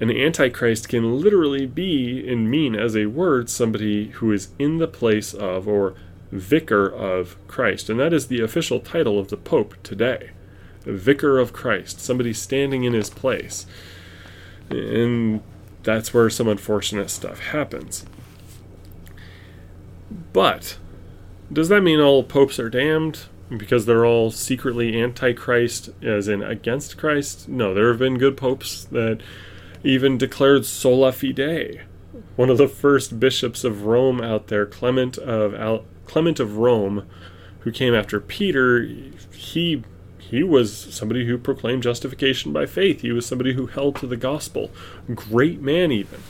[0.00, 4.88] An antichrist can literally be and mean as a word somebody who is in the
[4.88, 5.94] place of or
[6.32, 10.30] vicar of Christ, and that is the official title of the Pope today.
[10.84, 13.66] Vicar of Christ, somebody standing in his place.
[14.70, 15.42] And
[15.82, 18.06] that's where some unfortunate stuff happens.
[20.32, 20.78] But
[21.52, 26.96] does that mean all popes are damned because they're all secretly antichrist, as in against
[26.96, 27.48] Christ?
[27.48, 29.20] No, there have been good popes that
[29.82, 31.82] even declared sola fide.
[32.36, 37.08] One of the first bishops of Rome out there, Clement of Al- Clement of Rome,
[37.60, 38.82] who came after Peter,
[39.32, 39.82] he
[40.18, 43.00] he was somebody who proclaimed justification by faith.
[43.00, 44.70] He was somebody who held to the gospel.
[45.12, 46.22] Great man, even.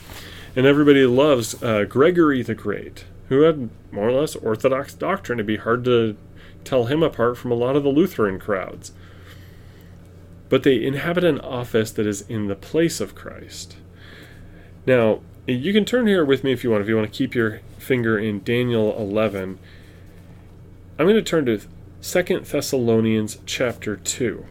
[0.56, 5.38] And everybody loves uh, Gregory the Great who had more or less orthodox doctrine.
[5.38, 6.16] It'd be hard to
[6.64, 8.92] tell him apart from a lot of the Lutheran crowds.
[10.48, 13.76] But they inhabit an office that is in the place of Christ.
[14.84, 17.34] Now, you can turn here with me if you want, if you want to keep
[17.34, 19.60] your finger in Daniel 11.
[20.98, 21.60] I'm going to turn to
[22.00, 24.44] Second Thessalonians chapter 2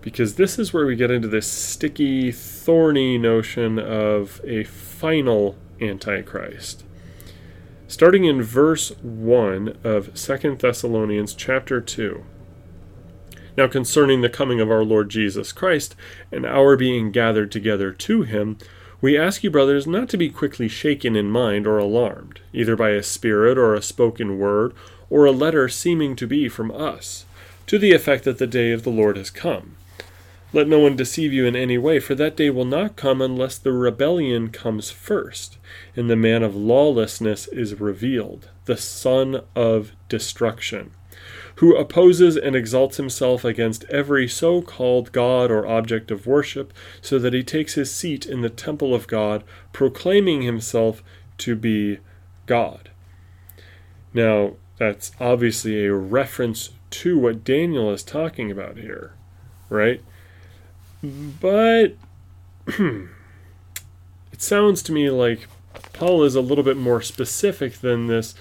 [0.00, 6.85] because this is where we get into this sticky, thorny notion of a final Antichrist.
[7.88, 12.24] Starting in verse 1 of 2 Thessalonians chapter 2.
[13.56, 15.94] Now, concerning the coming of our Lord Jesus Christ
[16.32, 18.58] and our being gathered together to him,
[19.00, 22.90] we ask you, brothers, not to be quickly shaken in mind or alarmed, either by
[22.90, 24.74] a spirit or a spoken word,
[25.08, 27.24] or a letter seeming to be from us,
[27.68, 29.76] to the effect that the day of the Lord has come.
[30.52, 33.58] Let no one deceive you in any way, for that day will not come unless
[33.58, 35.58] the rebellion comes first,
[35.94, 40.92] and the man of lawlessness is revealed, the son of destruction
[41.56, 47.18] who opposes and exalts himself against every so called God or object of worship, so
[47.18, 49.42] that he takes his seat in the temple of God,
[49.72, 51.02] proclaiming himself
[51.38, 51.98] to be
[52.44, 52.90] God.
[54.12, 59.14] Now, that's obviously a reference to what Daniel is talking about here,
[59.70, 60.02] right?
[61.02, 61.96] But
[62.66, 63.08] it
[64.38, 65.48] sounds to me like
[65.92, 68.34] Paul is a little bit more specific than this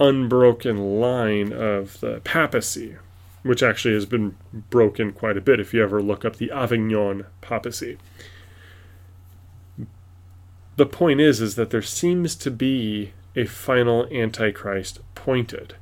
[0.00, 2.96] unbroken line of the papacy,
[3.42, 4.36] which actually has been
[4.70, 7.98] broken quite a bit if you ever look up the Avignon papacy.
[10.76, 15.74] The point is is that there seems to be a final antichrist pointed.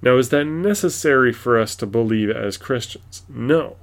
[0.00, 3.24] Now, is that necessary for us to believe as Christians?
[3.28, 3.76] No.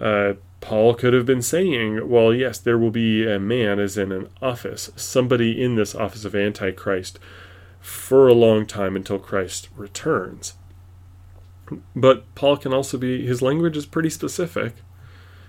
[0.00, 4.12] Uh, Paul could have been saying, well, yes, there will be a man as in
[4.12, 7.18] an office, somebody in this office of Antichrist
[7.80, 10.54] for a long time until Christ returns.
[11.96, 14.74] But Paul can also be, his language is pretty specific.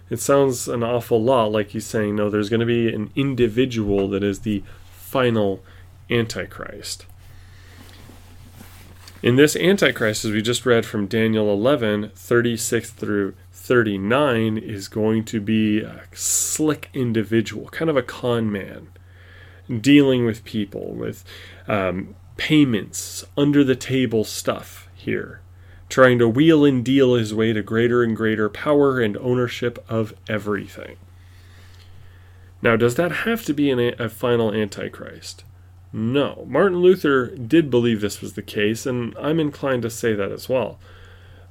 [0.09, 4.07] It sounds an awful lot like he's saying, no, there's going to be an individual
[4.09, 5.63] that is the final
[6.09, 7.05] Antichrist.
[9.23, 15.23] In this Antichrist, as we just read from Daniel 11, 36 through 39, is going
[15.25, 18.89] to be a slick individual, kind of a con man,
[19.79, 21.23] dealing with people, with
[21.67, 25.41] um, payments, under the table stuff here,
[25.89, 30.15] trying to wheel and deal his way to greater and greater power and ownership of
[30.27, 30.97] everything.
[32.63, 35.43] Now, does that have to be an, a final Antichrist?
[35.93, 36.45] No.
[36.49, 40.49] Martin Luther did believe this was the case, and I'm inclined to say that as
[40.49, 40.79] well.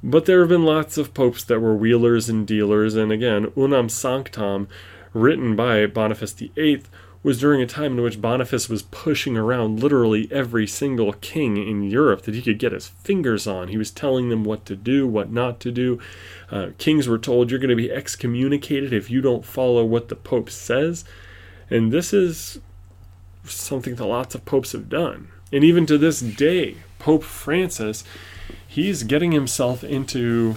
[0.03, 3.89] But there have been lots of popes that were wheelers and dealers, and again, Unam
[3.89, 4.67] Sanctam,
[5.13, 6.83] written by Boniface VIII,
[7.23, 11.83] was during a time in which Boniface was pushing around literally every single king in
[11.83, 13.69] Europe that he could get his fingers on.
[13.69, 16.01] He was telling them what to do, what not to do.
[16.51, 20.17] Uh, kings were told, You're going to be excommunicated if you don't follow what the
[20.17, 21.05] Pope says.
[21.69, 22.59] And this is
[23.45, 25.29] something that lots of popes have done.
[25.53, 28.03] And even to this day, Pope Francis,
[28.71, 30.55] he's getting himself into,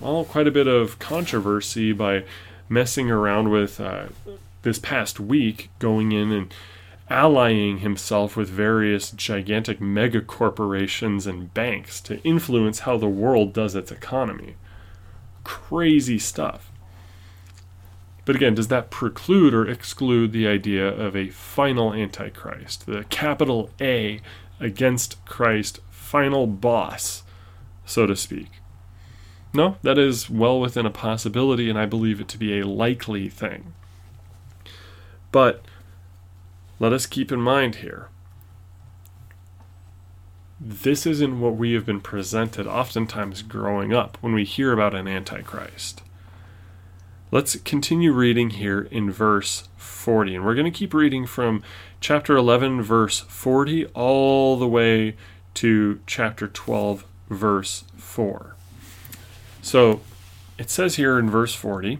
[0.00, 2.24] well, quite a bit of controversy by
[2.68, 3.80] messing around with.
[3.80, 4.06] Uh,
[4.64, 6.52] this past week going in and
[7.08, 13.74] allying himself with various gigantic mega corporations and banks to influence how the world does
[13.74, 14.56] its economy.
[15.44, 16.72] Crazy stuff.
[18.24, 23.70] But again, does that preclude or exclude the idea of a final Antichrist, the capital
[23.82, 24.22] A
[24.58, 27.22] against Christ, final boss,
[27.84, 28.48] so to speak?
[29.52, 33.28] No, that is well within a possibility, and I believe it to be a likely
[33.28, 33.72] thing.
[35.30, 35.64] But
[36.78, 38.08] let us keep in mind here
[40.60, 45.06] this isn't what we have been presented oftentimes growing up when we hear about an
[45.06, 46.02] Antichrist.
[47.30, 50.36] Let's continue reading here in verse 40.
[50.36, 51.62] And we're going to keep reading from
[52.00, 55.16] chapter 11, verse 40, all the way
[55.54, 58.54] to chapter 12, verse 4.
[59.62, 60.00] So
[60.58, 61.98] it says here in verse 40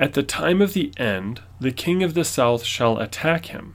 [0.00, 3.74] at the time of the end, the king of the south shall attack him.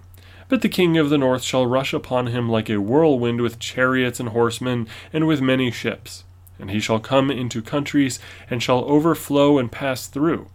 [0.50, 4.20] But the king of the north shall rush upon him like a whirlwind with chariots
[4.20, 6.24] and horsemen, and with many ships.
[6.58, 10.48] And he shall come into countries, and shall overflow and pass through.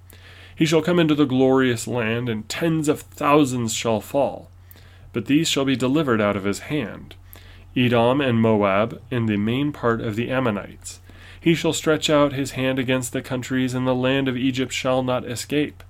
[0.56, 4.50] He shall come into the glorious land, and tens of thousands shall fall.
[5.12, 7.14] But these shall be delivered out of his hand
[7.76, 11.00] Edom and Moab, and the main part of the Ammonites
[11.40, 15.02] he shall stretch out his hand against the countries, and the land of Egypt shall
[15.02, 15.82] not escape.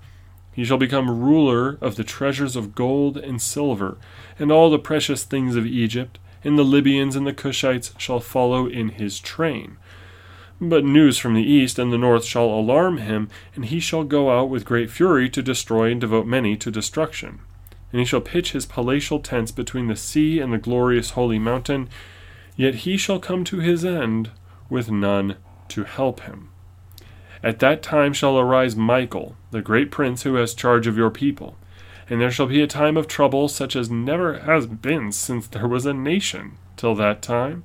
[0.52, 3.98] He shall become ruler of the treasures of gold and silver,
[4.38, 8.66] and all the precious things of Egypt, and the Libyans and the Cushites shall follow
[8.66, 9.76] in his train.
[10.60, 14.30] But news from the east and the north shall alarm him, and he shall go
[14.30, 17.40] out with great fury to destroy and devote many to destruction.
[17.92, 21.88] And he shall pitch his palatial tents between the sea and the glorious holy mountain,
[22.56, 24.30] yet he shall come to his end
[24.68, 25.36] with none
[25.68, 26.50] to help him.
[27.42, 31.56] At that time shall arise Michael, the great prince who has charge of your people.
[32.08, 35.68] And there shall be a time of trouble such as never has been since there
[35.68, 37.64] was a nation till that time.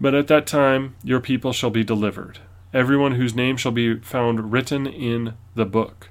[0.00, 2.40] But at that time your people shall be delivered,
[2.74, 6.10] everyone whose name shall be found written in the book.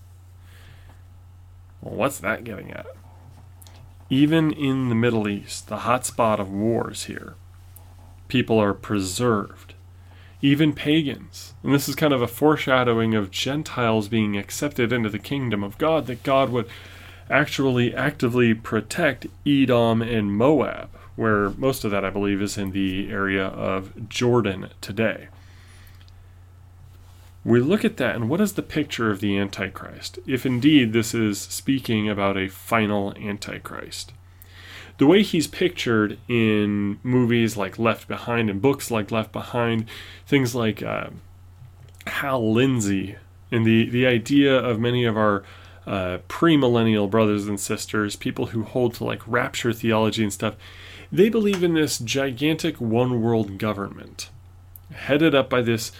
[1.81, 2.85] What's that getting at?
[4.09, 7.35] Even in the Middle East, the hot spot of wars here,
[8.27, 9.73] people are preserved.
[10.43, 11.53] Even pagans.
[11.63, 15.77] And this is kind of a foreshadowing of Gentiles being accepted into the kingdom of
[15.77, 16.67] God, that God would
[17.29, 23.11] actually actively protect Edom and Moab, where most of that, I believe, is in the
[23.11, 25.27] area of Jordan today
[27.43, 31.13] we look at that and what is the picture of the Antichrist, if indeed this
[31.13, 34.13] is speaking about a final Antichrist?
[34.97, 39.85] The way he's pictured in movies like Left Behind and books like Left Behind,
[40.27, 41.09] things like uh,
[42.05, 43.15] Hal Lindsey,
[43.51, 45.43] and the, the idea of many of our
[45.87, 50.55] uh, premillennial brothers and sisters, people who hold to like rapture theology and stuff,
[51.11, 54.29] they believe in this gigantic one world government
[54.93, 55.91] headed up by this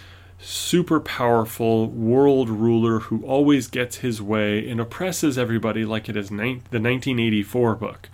[0.42, 6.30] super powerful world ruler who always gets his way and oppresses everybody like it is
[6.30, 8.08] ni- the 1984 book,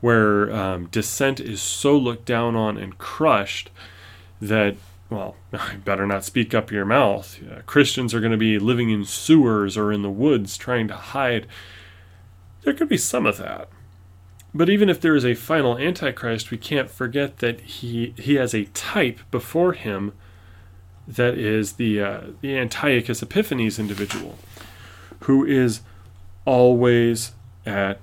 [0.00, 3.70] where um, dissent is so looked down on and crushed
[4.40, 4.76] that,
[5.08, 7.38] well, I better not speak up your mouth.
[7.48, 10.96] Uh, Christians are going to be living in sewers or in the woods trying to
[10.96, 11.46] hide.
[12.62, 13.68] There could be some of that.
[14.52, 18.54] But even if there is a final Antichrist, we can't forget that he, he has
[18.54, 20.12] a type before him
[21.06, 24.38] that is the uh, the Antiochus Epiphanes individual,
[25.20, 25.80] who is
[26.44, 27.32] always
[27.66, 28.00] at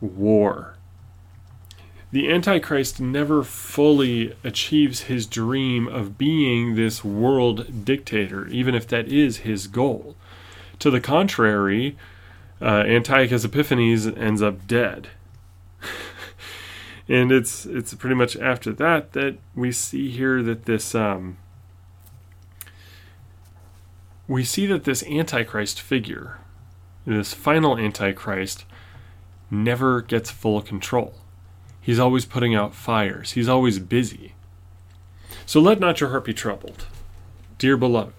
[0.00, 0.74] war.
[2.12, 9.08] The Antichrist never fully achieves his dream of being this world dictator, even if that
[9.08, 10.14] is his goal.
[10.78, 11.96] To the contrary,
[12.62, 15.08] uh, Antiochus Epiphanes ends up dead.
[17.08, 21.36] and it's it's pretty much after that that we see here that this um,
[24.26, 26.38] we see that this Antichrist figure,
[27.06, 28.64] this final Antichrist,
[29.50, 31.14] never gets full control.
[31.80, 34.34] He's always putting out fires, he's always busy.
[35.46, 36.86] So let not your heart be troubled,
[37.58, 38.14] dear beloved.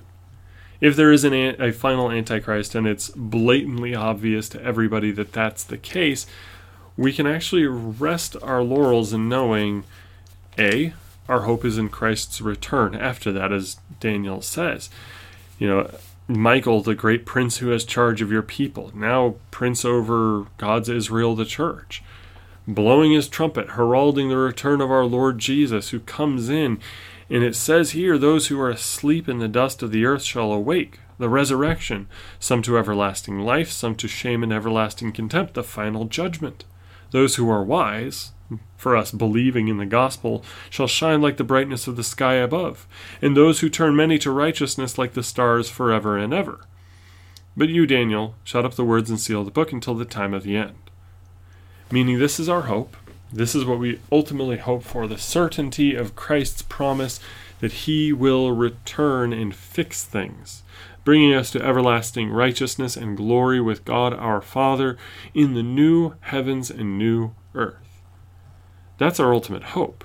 [0.81, 5.63] If there is an, a final Antichrist and it's blatantly obvious to everybody that that's
[5.63, 6.27] the case,
[6.97, 9.85] we can actually rest our laurels in knowing
[10.59, 10.93] A,
[11.27, 14.89] our hope is in Christ's return after that, as Daniel says
[15.57, 15.89] you know,
[16.27, 21.35] Michael, the great prince who has charge of your people, now prince over God's Israel,
[21.35, 22.03] the church,
[22.67, 26.79] blowing his trumpet, heralding the return of our Lord Jesus, who comes in.
[27.29, 30.51] And it says here, those who are asleep in the dust of the earth shall
[30.51, 32.07] awake, the resurrection,
[32.39, 36.65] some to everlasting life, some to shame and everlasting contempt, the final judgment.
[37.11, 38.31] Those who are wise,
[38.77, 42.87] for us believing in the gospel shall shine like the brightness of the sky above,
[43.21, 46.65] and those who turn many to righteousness like the stars forever and ever.
[47.57, 50.43] But you, Daniel, shut up the words and seal the book until the time of
[50.43, 50.75] the end.
[51.91, 52.97] Meaning, this is our hope.
[53.31, 57.19] This is what we ultimately hope for the certainty of Christ's promise
[57.59, 60.63] that he will return and fix things,
[61.03, 64.97] bringing us to everlasting righteousness and glory with God our Father
[65.33, 67.84] in the new heavens and new earth.
[68.97, 70.03] That's our ultimate hope.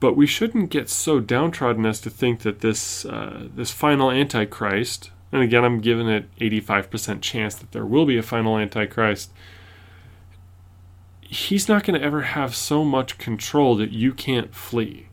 [0.00, 5.10] But we shouldn't get so downtrodden as to think that this uh, this final antichrist,
[5.30, 9.32] and again I'm giving it 85% chance that there will be a final antichrist.
[11.20, 15.06] He's not going to ever have so much control that you can't flee.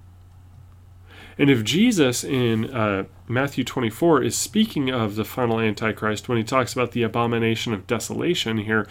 [1.40, 6.44] And if Jesus in uh, Matthew 24 is speaking of the final Antichrist when he
[6.44, 8.90] talks about the abomination of desolation here,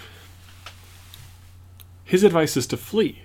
[2.09, 3.25] his advice is to flee.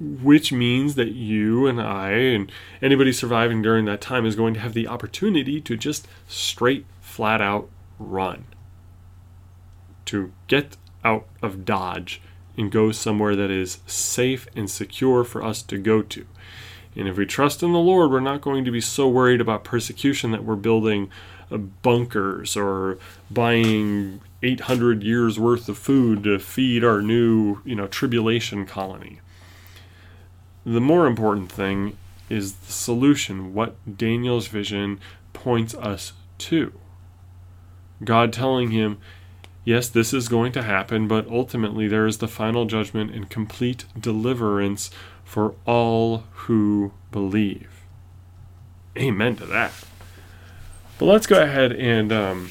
[0.00, 2.50] Which means that you and I and
[2.82, 7.40] anybody surviving during that time is going to have the opportunity to just straight, flat
[7.40, 7.68] out
[8.00, 8.46] run.
[10.06, 12.20] To get out of Dodge
[12.56, 16.26] and go somewhere that is safe and secure for us to go to.
[16.96, 19.62] And if we trust in the Lord, we're not going to be so worried about
[19.62, 21.08] persecution that we're building
[21.52, 22.98] uh, bunkers or
[23.30, 29.20] buying 800 years worth of food to feed our new, you know, tribulation colony.
[30.64, 31.96] The more important thing
[32.28, 35.00] is the solution, what Daniel's vision
[35.32, 36.72] points us to.
[38.04, 38.98] God telling him,
[39.64, 43.84] yes, this is going to happen, but ultimately there is the final judgment and complete
[43.98, 44.90] deliverance
[45.24, 47.68] for all who believe.
[48.96, 49.72] Amen to that.
[50.98, 52.50] But let's go ahead and um,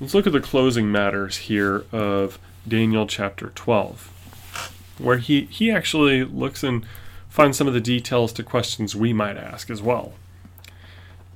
[0.00, 6.24] let's look at the closing matters here of Daniel chapter 12, where he, he actually
[6.24, 6.86] looks and
[7.28, 10.12] finds some of the details to questions we might ask as well.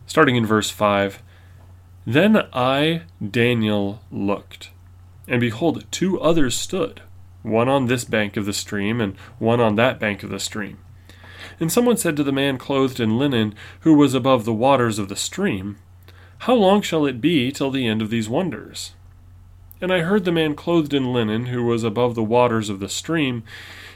[0.07, 1.23] Starting in verse 5
[2.07, 4.71] Then I, Daniel, looked,
[5.27, 7.03] and behold, two others stood,
[7.43, 10.79] one on this bank of the stream, and one on that bank of the stream.
[11.59, 15.09] And someone said to the man clothed in linen, who was above the waters of
[15.09, 15.79] the stream,
[16.47, 18.95] How long shall it be till the end of these wonders?
[19.81, 22.89] And I heard the man clothed in linen, who was above the waters of the
[22.89, 23.45] stream,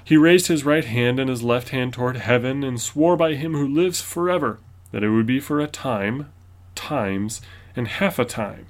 [0.04, 3.54] he raised his right hand and his left hand toward heaven, and swore by him
[3.54, 4.60] who lives forever
[4.92, 6.30] that it would be for a time,
[6.76, 7.40] times,
[7.74, 8.66] and half a time,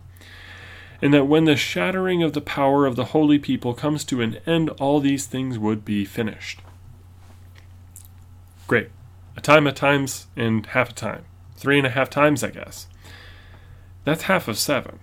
[1.03, 4.39] and that when the shattering of the power of the holy people comes to an
[4.47, 6.62] end, all these things would be finished.
[8.66, 8.89] Great.
[9.37, 11.27] A time, a times, and half a time.
[11.57, 12.87] Three and a half times, I guess.
[14.07, 15.00] That's half of seven.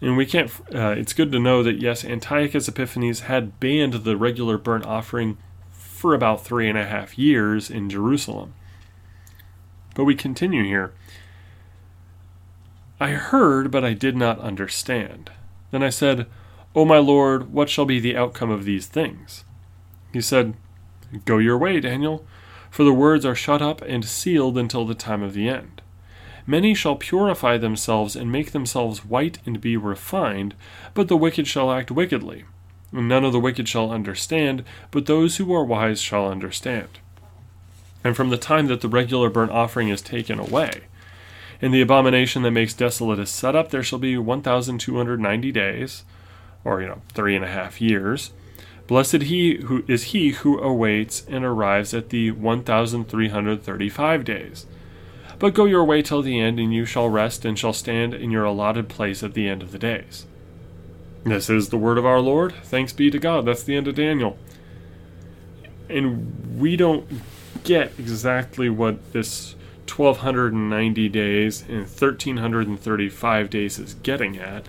[0.00, 4.16] And we can't, uh, it's good to know that yes, Antiochus Epiphanes had banned the
[4.16, 5.38] regular burnt offering
[5.72, 8.54] for about three and a half years in Jerusalem.
[9.96, 10.92] But we continue here.
[13.00, 15.32] I heard, but I did not understand.
[15.72, 16.26] Then I said,
[16.76, 19.44] O my Lord, what shall be the outcome of these things?
[20.12, 20.54] He said,
[21.24, 22.24] Go your way, Daniel,
[22.70, 25.71] for the words are shut up and sealed until the time of the end.
[26.46, 30.54] Many shall purify themselves and make themselves white and be refined,
[30.94, 32.44] but the wicked shall act wickedly.
[32.90, 36.88] None of the wicked shall understand, but those who are wise shall understand.
[38.04, 40.82] And from the time that the regular burnt offering is taken away,
[41.62, 46.04] and the abomination that makes desolate is set up, there shall be 1,290 days,
[46.64, 48.32] or, you know, three and a half years.
[48.88, 54.66] Blessed he who is he who awaits and arrives at the 1,335 days.
[55.42, 58.30] But go your way till the end, and you shall rest and shall stand in
[58.30, 60.24] your allotted place at the end of the days.
[61.24, 62.54] This is the word of our Lord.
[62.62, 63.44] Thanks be to God.
[63.44, 64.38] That's the end of Daniel.
[65.88, 67.08] And we don't
[67.64, 69.56] get exactly what this
[69.88, 74.68] 1290 days and 1335 days is getting at,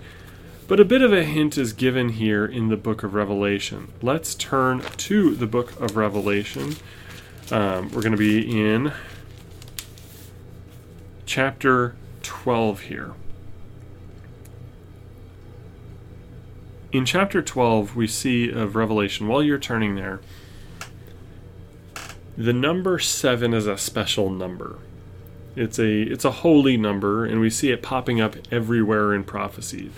[0.66, 3.92] but a bit of a hint is given here in the book of Revelation.
[4.02, 6.74] Let's turn to the book of Revelation.
[7.52, 8.92] Um, we're going to be in
[11.26, 13.12] chapter 12 here.
[16.92, 20.20] In chapter 12, we see of Revelation, while you're turning there,
[22.36, 24.78] the number 7 is a special number.
[25.56, 29.90] It's a it's a holy number and we see it popping up everywhere in prophecy.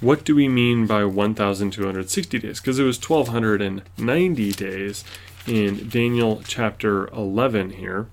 [0.00, 2.60] What do we mean by 1,260 days?
[2.60, 5.04] Because it was 1,290 days
[5.46, 8.06] in Daniel chapter 11 here.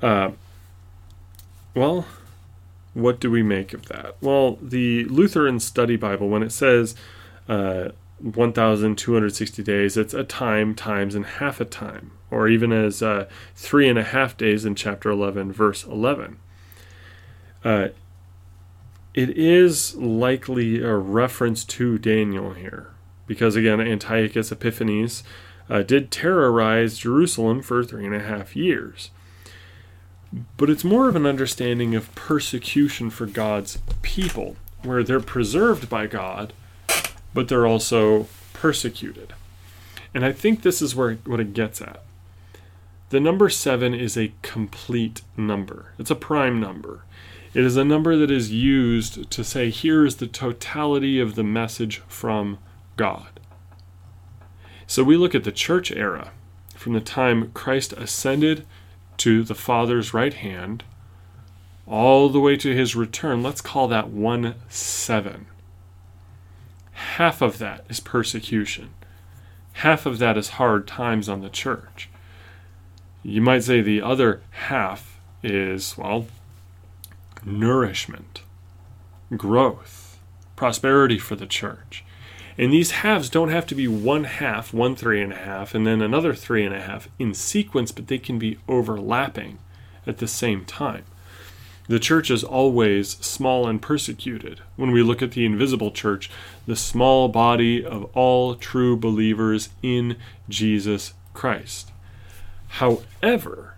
[0.00, 0.30] Uh,
[1.74, 2.06] well,
[2.94, 4.16] what do we make of that?
[4.22, 6.94] Well, the Lutheran Study Bible, when it says
[7.46, 7.90] uh,
[8.20, 13.88] 1,260 days, it's a time times and half a time, or even as uh, three
[13.88, 16.38] and a half days in chapter 11, verse 11.
[17.64, 17.88] Uh,
[19.14, 22.88] it is likely a reference to Daniel here,
[23.26, 25.22] because again, Antiochus Epiphanes
[25.68, 29.10] uh, did terrorize Jerusalem for three and a half years.
[30.56, 36.06] But it's more of an understanding of persecution for God's people, where they're preserved by
[36.06, 36.52] God
[37.34, 39.34] but they're also persecuted.
[40.14, 42.02] And I think this is where what it gets at.
[43.10, 45.92] The number 7 is a complete number.
[45.98, 47.04] It's a prime number.
[47.52, 51.44] It is a number that is used to say here is the totality of the
[51.44, 52.58] message from
[52.96, 53.40] God.
[54.86, 56.32] So we look at the church era
[56.74, 58.66] from the time Christ ascended
[59.18, 60.84] to the Father's right hand
[61.86, 63.42] all the way to his return.
[63.42, 65.46] Let's call that 1 7
[66.94, 68.90] half of that is persecution.
[69.74, 72.08] Half of that is hard times on the church.
[73.22, 76.26] You might say the other half is, well,
[77.44, 78.42] nourishment,
[79.36, 80.18] growth,
[80.56, 82.04] prosperity for the church.
[82.56, 85.86] And these halves don't have to be one half, one three and a half, and
[85.86, 89.58] then another three and a half in sequence, but they can be overlapping
[90.06, 91.04] at the same time.
[91.86, 94.60] The church is always small and persecuted.
[94.76, 96.30] When we look at the invisible church,
[96.66, 100.16] the small body of all true believers in
[100.48, 101.92] Jesus Christ.
[102.68, 103.74] However,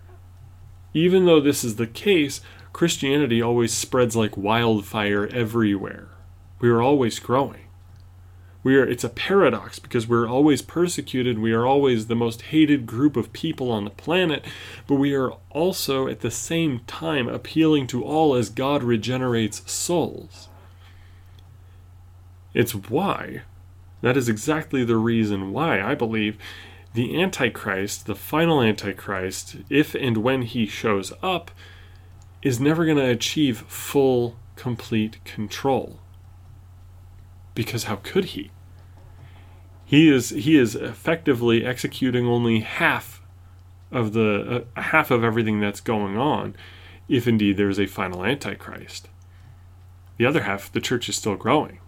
[0.93, 2.39] even though this is the case,
[2.71, 6.07] Christianity always spreads like wildfire everywhere.
[6.59, 7.66] We are always growing
[8.67, 11.39] we are it's a paradox because we're always persecuted.
[11.39, 14.43] We are always the most hated group of people on the planet
[14.87, 20.49] but we are also at the same time appealing to all as god regenerates souls.
[22.53, 23.43] It's why
[24.01, 26.37] that is exactly the reason why i believe
[26.93, 31.51] the antichrist the final antichrist if and when he shows up
[32.41, 36.01] is never going to achieve full complete control.
[37.55, 38.51] Because how could he
[39.87, 43.21] he is he is effectively executing only half
[43.89, 46.55] of the uh, half of everything that's going on
[47.07, 49.07] if indeed there is a final antichrist.
[50.17, 51.79] The other half the church is still growing.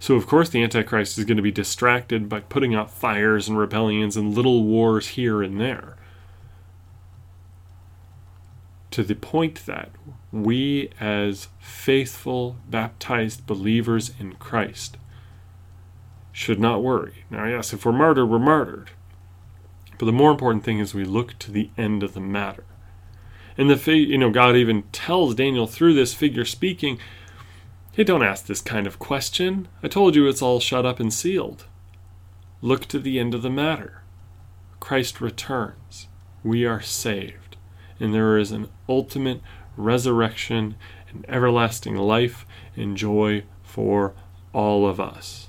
[0.00, 3.56] So of course the antichrist is going to be distracted by putting out fires and
[3.56, 5.94] rebellions and little wars here and there.
[8.90, 9.90] To the point that
[10.32, 14.96] we as faithful baptized believers in Christ
[16.38, 17.24] should not worry.
[17.30, 18.92] Now, yes, if we're martyred, we're martyred.
[19.98, 22.62] But the more important thing is we look to the end of the matter.
[23.56, 27.00] And the you know God even tells Daniel through this figure speaking,
[27.90, 29.66] "Hey, don't ask this kind of question.
[29.82, 31.66] I told you it's all shut up and sealed.
[32.62, 34.02] Look to the end of the matter.
[34.78, 36.06] Christ returns.
[36.44, 37.56] We are saved,
[37.98, 39.40] and there is an ultimate
[39.76, 40.76] resurrection
[41.10, 44.14] and everlasting life and joy for
[44.52, 45.47] all of us."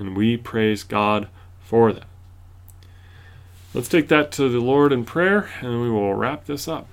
[0.00, 1.28] And we praise God
[1.60, 2.08] for that.
[3.72, 6.88] Let's take that to the Lord in prayer, and we will wrap this up.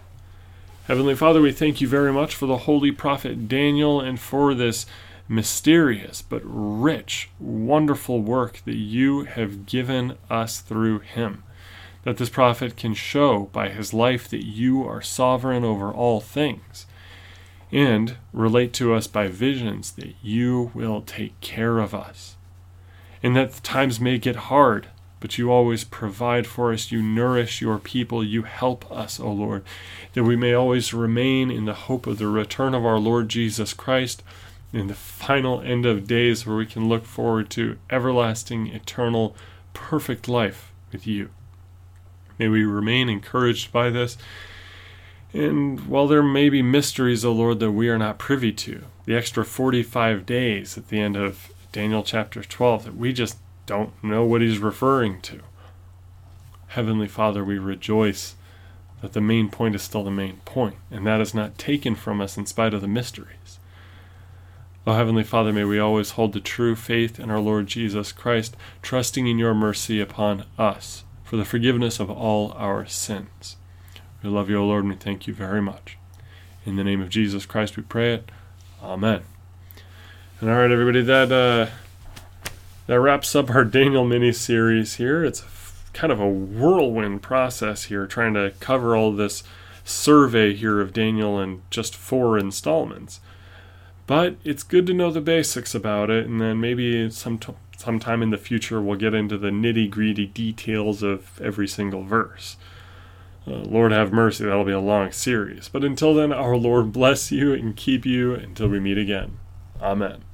[0.86, 4.86] Heavenly Father, we thank you very much for the holy prophet Daniel and for this
[5.28, 11.44] mysterious but rich, wonderful work that you have given us through him.
[12.08, 16.86] that this prophet can show by his life that you are sovereign over all things,
[17.70, 22.37] and relate to us by visions that you will take care of us,
[23.22, 24.88] and that times may get hard,
[25.20, 29.64] but you always provide for us, you nourish your people, you help us, O Lord,
[30.14, 33.74] that we may always remain in the hope of the return of our Lord Jesus
[33.74, 34.24] Christ
[34.74, 39.36] in the final end of days where we can look forward to everlasting, eternal,
[39.74, 41.30] perfect life with you.
[42.38, 44.18] May we remain encouraged by this.
[45.34, 49.16] And while there may be mysteries, O Lord, that we are not privy to, the
[49.16, 54.26] extra 45 days at the end of Daniel chapter 12 that we just don't know
[54.26, 55.42] what he's referring to.
[56.70, 58.34] Heavenly Father, we rejoice
[59.04, 62.20] that the main point is still the main point, and that is not taken from
[62.20, 63.60] us in spite of the mysteries.
[64.88, 68.58] O Heavenly Father, may we always hold the true faith in our Lord Jesus Christ,
[68.82, 73.56] trusting in your mercy upon us for the forgiveness of all our sins.
[74.24, 76.00] We love you, O Lord, and we thank you very much.
[76.66, 78.32] In the name of Jesus Christ we pray it.
[78.82, 79.22] Amen.
[80.40, 81.72] And all right, everybody, that uh,
[82.86, 85.26] that wraps up our Daniel mini series here.
[85.26, 85.44] It's
[85.94, 89.42] kind of a whirlwind process here, trying to cover all this
[89.84, 93.20] survey here of Daniel in just four installments.
[94.06, 98.22] But it's good to know the basics about it, and then maybe some t- sometime
[98.22, 102.58] in the future we'll get into the nitty gritty details of every single verse.
[103.48, 105.68] Uh, Lord have mercy, that'll be a long series.
[105.68, 109.40] But until then, our Lord bless you and keep you until we meet again.
[109.82, 110.27] Amen.